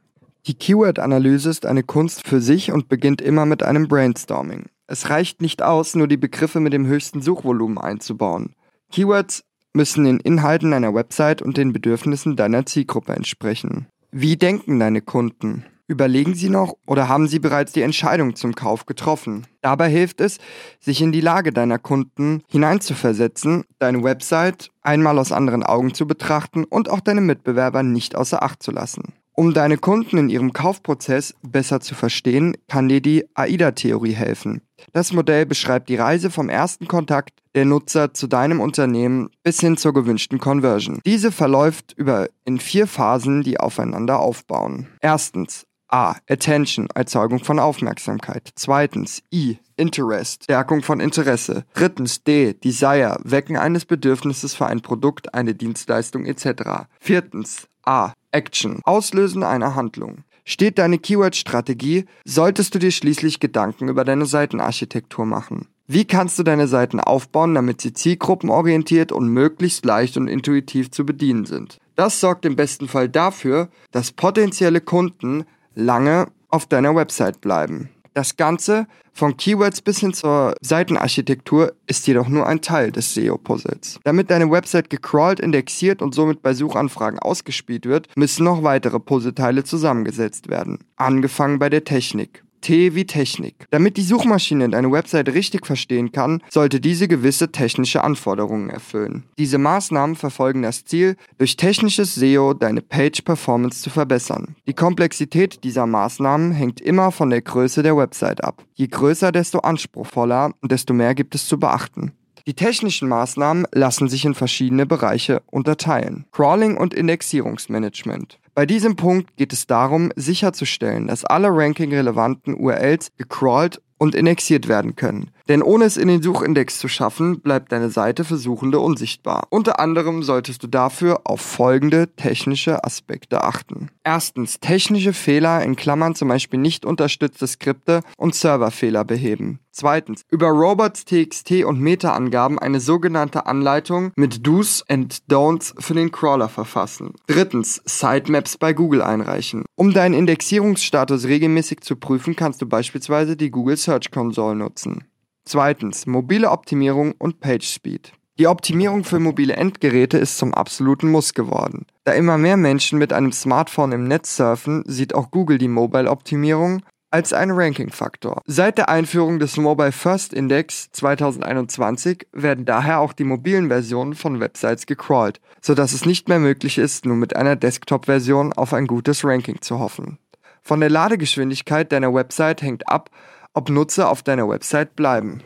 Die 0.47 0.55
Keyword-Analyse 0.55 1.51
ist 1.51 1.65
eine 1.65 1.85
Kunst 1.85 2.27
für 2.27 2.41
sich 2.41 2.73
und 2.73 2.89
beginnt 2.89 3.21
immer 3.21 3.47
mit 3.47 3.63
einem 3.63 3.87
Brainstorming. 3.87 4.67
Es 4.89 5.11
reicht 5.11 5.43
nicht 5.43 5.63
aus, 5.63 5.95
nur 5.95 6.09
die 6.09 6.17
Begriffe 6.17 6.59
mit 6.59 6.73
dem 6.73 6.87
höchsten 6.87 7.23
Suchvolumen 7.23 7.79
einzubauen. 7.79 8.55
Keywords 8.91 9.45
müssen 9.75 10.05
den 10.05 10.19
Inhalten 10.21 10.71
deiner 10.71 10.95
Website 10.95 11.43
und 11.43 11.57
den 11.57 11.73
Bedürfnissen 11.73 12.37
deiner 12.37 12.67
Zielgruppe 12.67 13.13
entsprechen. 13.13 13.87
Wie 14.11 14.37
denken 14.37 14.81
deine 14.81 15.03
Kunden? 15.03 15.65
Überlegen 15.87 16.35
Sie 16.35 16.51
noch 16.51 16.75
oder 16.87 17.09
haben 17.09 17.29
Sie 17.29 17.39
bereits 17.39 17.73
die 17.73 17.81
Entscheidung 17.81 18.37
zum 18.37 18.55
Kauf 18.55 18.85
getroffen? 18.85 19.47
Dabei 19.63 19.89
hilft 19.89 20.21
es, 20.21 20.39
sich 20.81 21.01
in 21.01 21.13
die 21.13 21.23
Lage 21.23 21.51
deiner 21.51 21.79
Kunden 21.79 22.43
hineinzuversetzen, 22.49 23.65
deine 23.79 24.03
Website 24.03 24.71
einmal 24.83 25.19
aus 25.19 25.33
anderen 25.33 25.63
Augen 25.63 25.95
zu 25.95 26.07
betrachten 26.07 26.65
und 26.65 26.91
auch 26.91 27.01
deine 27.01 27.23
Mitbewerber 27.23 27.83
nicht 27.83 28.17
außer 28.17 28.43
Acht 28.43 28.63
zu 28.63 28.71
lassen. 28.71 29.15
Um 29.39 29.55
deine 29.55 29.79
Kunden 29.79 30.19
in 30.19 30.31
ihrem 30.31 30.53
Kaufprozess 30.53 31.33
besser 31.43 31.79
zu 31.79 31.95
verstehen, 31.95 32.57
kann 32.67 32.89
dir 32.89 33.01
die 33.01 33.25
AIDA-Theorie 33.35 34.15
helfen. 34.15 34.63
Das 34.93 35.13
Modell 35.13 35.47
beschreibt 35.47 35.89
die 35.89 35.95
Reise 35.95 36.31
vom 36.33 36.49
ersten 36.49 36.89
Kontakt 36.89 37.39
der 37.55 37.65
Nutzer 37.65 38.13
zu 38.13 38.27
deinem 38.27 38.59
Unternehmen 38.59 39.31
bis 39.45 39.61
hin 39.61 39.77
zur 39.77 39.95
gewünschten 39.95 40.41
Conversion. 40.41 40.99
Diese 41.07 41.31
verläuft 41.31 41.93
über 41.97 42.27
in 42.45 42.59
vier 42.59 42.89
Phasen, 42.89 43.43
die 43.43 43.61
aufeinander 43.61 44.19
aufbauen. 44.19 44.89
Erstens 45.01 45.68
A. 45.89 46.17
Attention, 46.29 46.89
Erzeugung 46.95 47.43
von 47.43 47.59
Aufmerksamkeit. 47.59 48.51
Zweitens 48.55 49.23
I. 49.33 49.59
Interest, 49.77 50.45
Stärkung 50.45 50.83
von 50.83 51.01
Interesse. 51.01 51.65
Drittens 51.73 52.23
D. 52.25 52.53
Desire, 52.53 53.19
Wecken 53.25 53.57
eines 53.57 53.85
Bedürfnisses 53.85 54.55
für 54.55 54.67
ein 54.67 54.81
Produkt, 54.81 55.35
eine 55.35 55.55
Dienstleistung 55.55 56.27
etc. 56.27 56.87
Viertens 57.01 57.69
A. 57.85 58.13
Action, 58.33 58.81
Auslösen 58.85 59.43
einer 59.43 59.75
Handlung. 59.75 60.25
Steht 60.45 60.79
deine 60.79 60.99
Keyword-Strategie, 60.99 62.07
solltest 62.25 62.75
du 62.75 62.79
dir 62.79 62.91
schließlich 62.91 63.39
Gedanken 63.41 63.89
über 63.89 64.05
deine 64.05 64.27
Seitenarchitektur 64.27 65.27
machen. 65.27 65.69
Wie 65.87 66.05
kannst 66.05 66.39
du 66.39 66.43
deine 66.43 66.69
Seiten 66.69 67.01
aufbauen, 67.01 67.55
damit 67.55 67.81
sie 67.81 67.95
zielgruppenorientiert 67.95 69.11
und 69.11 69.29
möglichst 69.29 69.87
leicht 69.87 70.19
und 70.19 70.29
intuitiv 70.29 70.91
zu 70.91 71.07
bedienen 71.07 71.47
sind? 71.47 71.79
Das 71.97 72.21
sorgt 72.21 72.45
im 72.45 72.57
besten 72.57 72.89
Fall 72.89 73.09
dafür, 73.09 73.69
dass 73.91 74.13
potenzielle 74.13 74.81
Kunden 74.81 75.45
lange 75.79 76.27
auf 76.49 76.67
deiner 76.67 76.95
Website 76.95 77.41
bleiben. 77.41 77.89
Das 78.15 78.37
Ganze, 78.37 78.89
von 79.13 79.37
Keywords 79.37 79.81
bis 79.81 80.01
hin 80.01 80.13
zur 80.13 80.55
Seitenarchitektur, 80.61 81.75
ist 81.87 82.07
jedoch 82.09 82.29
nur 82.29 82.49
ein 82.49 82.61
Teil 82.61 82.91
des 82.91 83.15
SEO-Puzzles. 83.15 84.01
Damit 84.03 84.31
deine 84.31 84.51
Website 84.51 84.91
gecrawlt, 84.91 85.39
indexiert 85.39 86.03
und 86.03 86.17
somit 86.17 86.43
bei 86.43 86.53
Suchanfragen 86.53 87.21
ausgespielt 87.21 87.87
wird, 87.87 88.09
müssen 88.17 88.43
noch 88.43 88.65
weitere 88.65 88.99
Puzzleteile 88.99 89.63
zusammengesetzt 89.63 90.49
werden. 90.49 90.79
Angefangen 90.97 91.61
bei 91.61 91.71
der 91.71 91.85
Technik. 91.85 92.43
T 92.61 92.95
wie 92.95 93.07
Technik. 93.07 93.67
Damit 93.71 93.97
die 93.97 94.03
Suchmaschine 94.03 94.69
deine 94.69 94.91
Website 94.91 95.29
richtig 95.29 95.67
verstehen 95.67 96.13
kann, 96.13 96.43
sollte 96.51 96.81
diese 96.81 97.09
gewisse 97.09 97.53
technische 97.53 98.05
Anforderungen 98.05 98.71
erfüllen. 98.71 99.25
Diese 99.39 99.59
Maßnahmen 99.59 100.17
verfolgen 100.17 100.63
das 100.63 100.85
Ziel, 100.85 101.17
durch 101.39 101.57
technisches 101.57 102.15
SEO 102.15 102.55
deine 102.55 102.83
Page-Performance 102.83 103.83
zu 103.83 103.91
verbessern. 103.91 104.57
Die 104.67 104.75
Komplexität 104.75 105.65
dieser 105.65 105.87
Maßnahmen 105.87 106.53
hängt 106.53 106.81
immer 106.81 107.13
von 107.13 107.31
der 107.31 107.43
Größe 107.43 107.83
der 107.83 107.97
Website 107.97 108.43
ab. 108.45 108.65
Je 108.75 108.87
größer, 108.87 109.33
desto 109.33 109.61
anspruchsvoller 109.61 110.53
und 110.61 110.73
desto 110.73 110.95
mehr 110.95 111.15
gibt 111.15 111.35
es 111.35 111.47
zu 111.47 111.59
beachten. 111.59 112.13
Die 112.49 112.55
technischen 112.55 113.11
Maßnahmen 113.11 113.67
lassen 113.73 114.09
sich 114.09 114.25
in 114.25 114.35
verschiedene 114.35 114.87
Bereiche 114.87 115.43
unterteilen. 115.51 116.25
Crawling 116.33 116.79
und 116.79 116.95
Indexierungsmanagement. 116.95 118.39
Bei 118.55 118.65
diesem 118.65 118.97
Punkt 118.97 119.37
geht 119.37 119.53
es 119.53 119.67
darum, 119.67 120.11
sicherzustellen, 120.17 121.09
dass 121.09 121.27
alle 121.27 121.49
ranking-relevanten 121.49 122.55
URLs 122.55 123.13
gecrawlt 123.19 123.83
und 123.99 124.15
indexiert 124.15 124.67
werden 124.67 124.97
können. 124.97 125.31
Denn 125.49 125.63
ohne 125.63 125.87
es 125.87 125.97
in 125.97 126.09
den 126.09 126.23
Suchindex 126.23 126.79
zu 126.79 126.89
schaffen, 126.89 127.41
bleibt 127.41 127.73
deine 127.73 127.89
Seite 127.89 128.25
für 128.25 128.37
Suchende 128.37 128.81
unsichtbar. 128.81 129.47
Unter 129.49 129.81
anderem 129.81 130.23
solltest 130.23 130.63
du 130.63 130.67
dafür 130.67 131.23
auf 131.25 131.41
folgende 131.41 132.15
technische 132.17 132.85
Aspekte 132.85 133.43
achten. 133.43 133.91
Erstens, 134.05 134.61
technische 134.61 135.15
Fehler 135.15 135.63
in 135.63 135.75
Klammern 135.75 136.15
zum 136.15 136.29
Beispiel 136.29 136.61
nicht 136.61 136.85
unterstützte 136.85 137.47
Skripte 137.47 138.03
und 138.19 138.35
Serverfehler 138.35 139.05
beheben. 139.05 139.61
Zweitens, 139.71 140.23
über 140.29 140.49
Robots.txt 140.49 141.65
und 141.65 141.81
Meta-Angaben 141.81 142.59
eine 142.59 142.81
sogenannte 142.81 143.47
Anleitung 143.47 144.13
mit 144.17 144.47
Do's 144.47 144.85
and 144.89 145.23
Don'ts 145.31 145.73
für 145.81 145.95
den 145.95 146.11
Crawler 146.11 146.49
verfassen. 146.49 147.15
Drittens, 147.27 147.81
Sitemaps 147.85 148.59
bei 148.59 148.73
Google 148.73 149.03
einreichen. 149.03 149.65
Um 149.77 149.95
deinen 149.95 150.15
Indexierungsstatus 150.15 151.27
regelmäßig 151.27 151.81
zu 151.81 151.97
prüfen, 151.97 152.35
kannst 152.35 152.61
du 152.61 152.67
beispielsweise 152.67 153.37
die 153.37 153.51
Google 153.51 153.77
Search 153.77 154.11
Console 154.11 154.57
nutzen. 154.57 155.05
Zweitens, 155.49 156.05
mobile 156.05 156.51
Optimierung 156.51 157.13
und 157.13 157.41
Page 157.41 157.67
Speed. 157.67 158.13
Die 158.39 158.47
Optimierung 158.47 159.03
für 159.03 159.19
mobile 159.19 159.57
Endgeräte 159.57 160.19
ist 160.19 160.37
zum 160.37 160.53
absoluten 160.53 161.11
Muss 161.11 161.33
geworden. 161.33 161.87
Da 162.05 162.13
immer 162.13 162.37
mehr 162.37 162.59
Menschen 162.59 162.99
mit 162.99 163.15
einem 163.15 163.33
Smartphone 163.33 163.93
im 163.93 164.05
Netz 164.05 164.37
surfen, 164.37 164.85
sieht 164.87 165.15
auch 165.15 165.31
Google 165.31 165.57
die 165.57 165.69
Mobile-Optimierung 165.69 166.83
als 167.11 167.33
einen 167.33 167.53
Ranking-Faktor. 167.53 168.43
Seit 168.45 168.77
der 168.77 168.91
Einführung 168.91 169.39
des 169.39 169.57
Mobile 169.57 169.93
First 169.93 170.35
Index 170.35 170.91
2021 170.93 172.27
werden 172.33 172.67
daher 172.67 173.01
auch 173.01 173.15
die 173.15 173.25
mobilen 173.25 173.69
Versionen 173.69 174.17
von 174.17 174.41
Websites 174.41 174.85
gecrawlt, 174.85 175.41
sodass 175.63 175.95
es 175.95 176.05
nicht 176.05 176.29
mehr 176.29 176.41
möglich 176.41 176.77
ist, 176.77 177.07
nur 177.07 177.17
mit 177.17 177.35
einer 177.35 177.57
Desktop-Version 177.57 178.53
auf 178.53 178.75
ein 178.75 178.87
gutes 178.87 179.25
Ranking 179.25 179.63
zu 179.63 179.79
hoffen. 179.79 180.19
Von 180.63 180.81
der 180.81 180.91
Ladegeschwindigkeit 180.91 181.91
deiner 181.91 182.13
Website 182.13 182.61
hängt 182.61 182.87
ab, 182.87 183.09
ob 183.55 183.71
Nutzer 183.71 184.11
auf 184.11 184.23
deiner 184.23 184.49
Website 184.49 184.97
bleiben. 184.97 185.43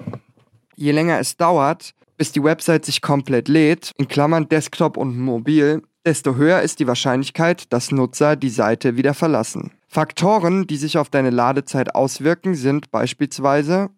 Je 0.75 0.92
länger 0.92 1.18
es 1.18 1.37
dauert, 1.37 1.94
bis 2.16 2.32
die 2.32 2.42
Website 2.42 2.85
sich 2.85 3.02
komplett 3.02 3.49
lädt, 3.49 3.92
in 3.99 4.09
Klammern 4.09 4.49
Desktop 4.49 4.97
und 4.97 5.18
Mobil, 5.18 5.82
desto 6.04 6.35
höher 6.35 6.62
ist 6.62 6.80
die 6.80 6.87
Wahrscheinlichkeit, 6.87 7.73
dass 7.73 7.92
Nutzer 7.92 8.37
die 8.37 8.50
Seite 8.50 8.97
wieder 8.97 9.14
verlassen. 9.14 9.73
Faktoren, 9.88 10.66
die 10.66 10.76
sich 10.76 10.99
auf 10.99 11.11
deine 11.11 11.30
Ladezeit 11.30 11.94
auswirken, 11.94 12.54
sind 12.54 12.90
beispielsweise 12.90 13.90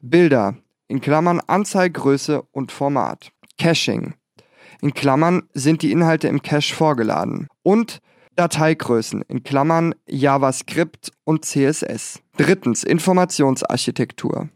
Bilder, 0.00 0.56
in 0.88 1.00
Klammern 1.00 1.40
Anzeigröße 1.40 2.42
und 2.52 2.72
Format, 2.72 3.30
Caching, 3.58 4.14
in 4.80 4.94
Klammern 4.94 5.48
sind 5.54 5.82
die 5.82 5.92
Inhalte 5.92 6.28
im 6.28 6.42
Cache 6.42 6.74
vorgeladen 6.74 7.48
und 7.62 8.00
Dateigrößen 8.36 9.22
in 9.22 9.42
Klammern 9.42 9.94
JavaScript 10.06 11.10
und 11.24 11.44
CSS. 11.44 12.20
Drittens 12.36 12.84
Informationsarchitektur. 12.84 14.48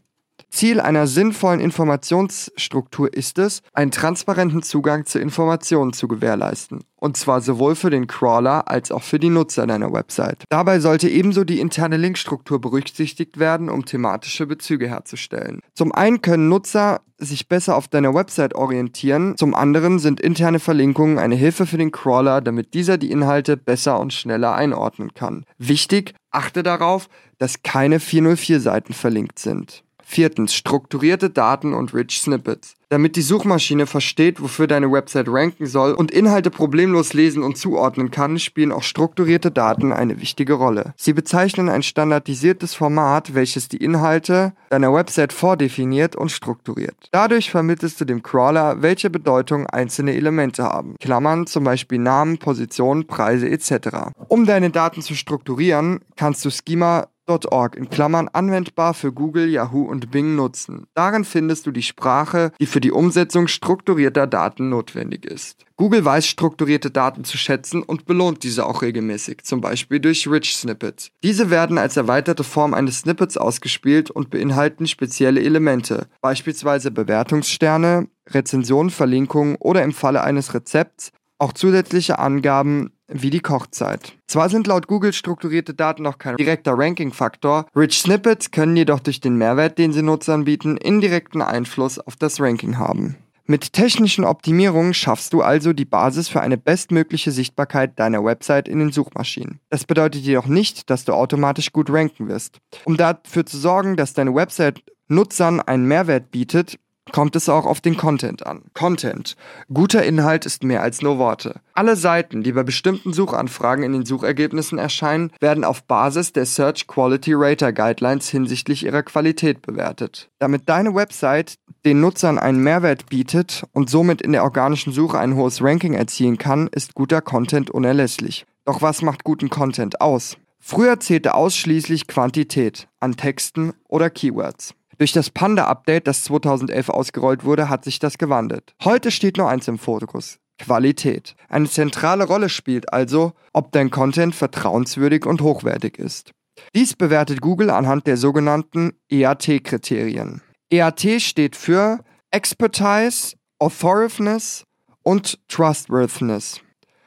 Ziel 0.51 0.79
einer 0.79 1.07
sinnvollen 1.07 1.59
Informationsstruktur 1.59 3.13
ist 3.13 3.39
es, 3.39 3.61
einen 3.73 3.91
transparenten 3.91 4.61
Zugang 4.61 5.05
zu 5.05 5.17
Informationen 5.17 5.93
zu 5.93 6.07
gewährleisten. 6.07 6.81
Und 6.97 7.17
zwar 7.17 7.41
sowohl 7.41 7.75
für 7.75 7.89
den 7.89 8.05
Crawler 8.05 8.67
als 8.67 8.91
auch 8.91 9.01
für 9.01 9.17
die 9.17 9.29
Nutzer 9.29 9.65
deiner 9.65 9.91
Website. 9.91 10.43
Dabei 10.49 10.79
sollte 10.79 11.09
ebenso 11.09 11.43
die 11.43 11.59
interne 11.59 11.97
Linkstruktur 11.97 12.61
berücksichtigt 12.61 13.39
werden, 13.39 13.69
um 13.69 13.85
thematische 13.85 14.45
Bezüge 14.45 14.87
herzustellen. 14.87 15.61
Zum 15.73 15.91
einen 15.93 16.21
können 16.21 16.47
Nutzer 16.47 17.01
sich 17.17 17.47
besser 17.47 17.75
auf 17.75 17.87
deiner 17.87 18.13
Website 18.13 18.55
orientieren, 18.55 19.35
zum 19.37 19.55
anderen 19.55 19.99
sind 19.99 20.19
interne 20.19 20.59
Verlinkungen 20.59 21.17
eine 21.17 21.35
Hilfe 21.35 21.65
für 21.65 21.77
den 21.77 21.91
Crawler, 21.91 22.41
damit 22.41 22.73
dieser 22.73 22.97
die 22.97 23.11
Inhalte 23.11 23.57
besser 23.57 23.99
und 23.99 24.13
schneller 24.13 24.53
einordnen 24.53 25.13
kann. 25.13 25.45
Wichtig, 25.57 26.13
achte 26.31 26.63
darauf, 26.63 27.09
dass 27.37 27.63
keine 27.63 27.99
404 27.99 28.59
Seiten 28.59 28.93
verlinkt 28.93 29.39
sind. 29.39 29.83
Viertens, 30.11 30.53
strukturierte 30.53 31.29
Daten 31.29 31.73
und 31.73 31.93
Rich 31.93 32.19
Snippets. 32.19 32.75
Damit 32.89 33.15
die 33.15 33.21
Suchmaschine 33.21 33.85
versteht, 33.85 34.41
wofür 34.41 34.67
deine 34.67 34.91
Website 34.91 35.29
ranken 35.29 35.65
soll 35.65 35.93
und 35.93 36.11
Inhalte 36.11 36.51
problemlos 36.51 37.13
lesen 37.13 37.41
und 37.41 37.57
zuordnen 37.57 38.11
kann, 38.11 38.37
spielen 38.37 38.73
auch 38.73 38.83
strukturierte 38.83 39.51
Daten 39.51 39.93
eine 39.93 40.19
wichtige 40.19 40.55
Rolle. 40.55 40.93
Sie 40.97 41.13
bezeichnen 41.13 41.69
ein 41.69 41.83
standardisiertes 41.83 42.75
Format, 42.75 43.33
welches 43.33 43.69
die 43.69 43.77
Inhalte 43.77 44.51
deiner 44.69 44.93
Website 44.93 45.31
vordefiniert 45.31 46.17
und 46.17 46.29
strukturiert. 46.29 47.07
Dadurch 47.13 47.49
vermittelst 47.49 48.01
du 48.01 48.03
dem 48.03 48.21
Crawler, 48.21 48.81
welche 48.81 49.09
Bedeutung 49.09 49.65
einzelne 49.67 50.13
Elemente 50.13 50.63
haben. 50.63 50.97
Klammern 50.99 51.47
zum 51.47 51.63
Beispiel 51.63 51.99
Namen, 51.99 52.37
Position, 52.37 53.07
Preise 53.07 53.49
etc. 53.49 54.11
Um 54.27 54.45
deine 54.45 54.71
Daten 54.71 55.01
zu 55.01 55.15
strukturieren, 55.15 56.01
kannst 56.17 56.43
du 56.43 56.49
Schema 56.49 57.07
Org 57.51 57.75
in 57.75 57.89
Klammern 57.89 58.27
anwendbar 58.27 58.93
für 58.93 59.11
Google, 59.11 59.49
Yahoo 59.49 59.83
und 59.83 60.11
Bing 60.11 60.35
nutzen. 60.35 60.87
Darin 60.93 61.25
findest 61.25 61.65
du 61.65 61.71
die 61.71 61.83
Sprache, 61.83 62.51
die 62.59 62.65
für 62.65 62.81
die 62.81 62.91
Umsetzung 62.91 63.47
strukturierter 63.47 64.27
Daten 64.27 64.69
notwendig 64.69 65.25
ist. 65.25 65.65
Google 65.77 66.05
weiß 66.05 66.27
strukturierte 66.27 66.91
Daten 66.91 67.23
zu 67.23 67.37
schätzen 67.37 67.81
und 67.81 68.05
belohnt 68.05 68.43
diese 68.43 68.67
auch 68.67 68.83
regelmäßig, 68.83 69.43
zum 69.43 69.61
Beispiel 69.61 69.99
durch 69.99 70.27
Rich 70.27 70.55
Snippets. 70.55 71.09
Diese 71.23 71.49
werden 71.49 71.79
als 71.79 71.97
erweiterte 71.97 72.43
Form 72.43 72.75
eines 72.75 72.99
Snippets 72.99 73.35
ausgespielt 73.35 74.11
und 74.11 74.29
beinhalten 74.29 74.85
spezielle 74.85 75.41
Elemente, 75.41 76.07
beispielsweise 76.21 76.91
Bewertungssterne, 76.91 78.07
Rezensionen, 78.29 78.91
Verlinkungen 78.91 79.55
oder 79.59 79.83
im 79.83 79.91
Falle 79.91 80.23
eines 80.23 80.53
Rezepts 80.53 81.11
auch 81.41 81.53
zusätzliche 81.53 82.19
Angaben 82.19 82.91
wie 83.07 83.29
die 83.29 83.39
Kochzeit. 83.39 84.13
Zwar 84.27 84.49
sind 84.49 84.67
laut 84.67 84.87
Google 84.87 85.11
strukturierte 85.11 85.73
Daten 85.73 86.03
noch 86.03 86.17
kein 86.17 86.37
direkter 86.37 86.77
Ranking-Faktor, 86.77 87.65
Rich 87.75 87.99
Snippets 87.99 88.51
können 88.51 88.77
jedoch 88.77 88.99
durch 88.99 89.19
den 89.19 89.35
Mehrwert, 89.35 89.77
den 89.77 89.91
sie 89.91 90.03
Nutzern 90.03 90.45
bieten, 90.45 90.77
indirekten 90.77 91.41
Einfluss 91.41 91.99
auf 91.99 92.15
das 92.15 92.39
Ranking 92.39 92.77
haben. 92.77 93.17
Mit 93.45 93.73
technischen 93.73 94.23
Optimierungen 94.23 94.93
schaffst 94.93 95.33
du 95.33 95.41
also 95.41 95.73
die 95.73 95.83
Basis 95.83 96.29
für 96.29 96.39
eine 96.39 96.57
bestmögliche 96.57 97.31
Sichtbarkeit 97.31 97.99
deiner 97.99 98.23
Website 98.23 98.69
in 98.69 98.79
den 98.79 98.91
Suchmaschinen. 98.91 99.59
Das 99.69 99.83
bedeutet 99.83 100.21
jedoch 100.21 100.45
nicht, 100.45 100.89
dass 100.89 101.03
du 101.03 101.13
automatisch 101.13 101.73
gut 101.73 101.89
ranken 101.89 102.29
wirst. 102.29 102.59
Um 102.85 102.95
dafür 102.95 103.45
zu 103.45 103.57
sorgen, 103.57 103.97
dass 103.97 104.13
deine 104.13 104.33
Website 104.35 104.83
Nutzern 105.09 105.59
einen 105.59 105.85
Mehrwert 105.85 106.31
bietet, 106.31 106.79
kommt 107.11 107.35
es 107.35 107.49
auch 107.49 107.65
auf 107.65 107.81
den 107.81 107.97
Content 107.97 108.45
an. 108.45 108.63
Content. 108.73 109.35
Guter 109.73 110.03
Inhalt 110.03 110.45
ist 110.45 110.63
mehr 110.63 110.81
als 110.81 111.01
nur 111.01 111.17
Worte. 111.17 111.61
Alle 111.73 111.95
Seiten, 111.95 112.43
die 112.43 112.51
bei 112.51 112.63
bestimmten 112.63 113.13
Suchanfragen 113.13 113.83
in 113.83 113.93
den 113.93 114.05
Suchergebnissen 114.05 114.77
erscheinen, 114.77 115.31
werden 115.39 115.63
auf 115.63 115.83
Basis 115.83 116.33
der 116.33 116.45
Search 116.45 116.87
Quality 116.87 117.33
Rater 117.33 117.73
Guidelines 117.73 118.29
hinsichtlich 118.29 118.85
ihrer 118.85 119.03
Qualität 119.03 119.61
bewertet. 119.61 120.29
Damit 120.39 120.67
deine 120.67 120.95
Website 120.95 121.55
den 121.85 121.99
Nutzern 121.99 122.37
einen 122.37 122.61
Mehrwert 122.63 123.07
bietet 123.09 123.63
und 123.73 123.89
somit 123.89 124.21
in 124.21 124.33
der 124.33 124.43
organischen 124.43 124.93
Suche 124.93 125.19
ein 125.19 125.35
hohes 125.35 125.63
Ranking 125.63 125.93
erzielen 125.93 126.37
kann, 126.37 126.67
ist 126.67 126.93
guter 126.93 127.21
Content 127.21 127.71
unerlässlich. 127.71 128.45
Doch 128.65 128.81
was 128.81 129.01
macht 129.01 129.23
guten 129.23 129.49
Content 129.49 130.01
aus? 130.01 130.37
Früher 130.59 130.99
zählte 130.99 131.33
ausschließlich 131.33 132.05
Quantität 132.05 132.87
an 132.99 133.17
Texten 133.17 133.73
oder 133.87 134.11
Keywords. 134.11 134.75
Durch 135.01 135.13
das 135.13 135.31
Panda-Update, 135.31 136.05
das 136.05 136.25
2011 136.25 136.89
ausgerollt 136.89 137.43
wurde, 137.43 137.69
hat 137.69 137.83
sich 137.83 137.97
das 137.97 138.19
gewandelt. 138.19 138.75
Heute 138.83 139.09
steht 139.09 139.37
nur 139.37 139.49
eins 139.49 139.67
im 139.67 139.79
Fokus. 139.79 140.37
Qualität. 140.59 141.35
Eine 141.49 141.67
zentrale 141.67 142.23
Rolle 142.23 142.49
spielt 142.49 142.93
also, 142.93 143.33
ob 143.51 143.71
dein 143.71 143.89
Content 143.89 144.35
vertrauenswürdig 144.35 145.25
und 145.25 145.41
hochwertig 145.41 145.97
ist. 145.97 146.33
Dies 146.75 146.95
bewertet 146.95 147.41
Google 147.41 147.71
anhand 147.71 148.05
der 148.05 148.15
sogenannten 148.15 148.91
EAT-Kriterien. 149.09 150.43
EAT 150.71 151.19
steht 151.19 151.55
für 151.55 151.97
Expertise, 152.29 153.37
Authoritiveness 153.57 154.65
und 155.01 155.39
Trustworthiness 155.47 156.61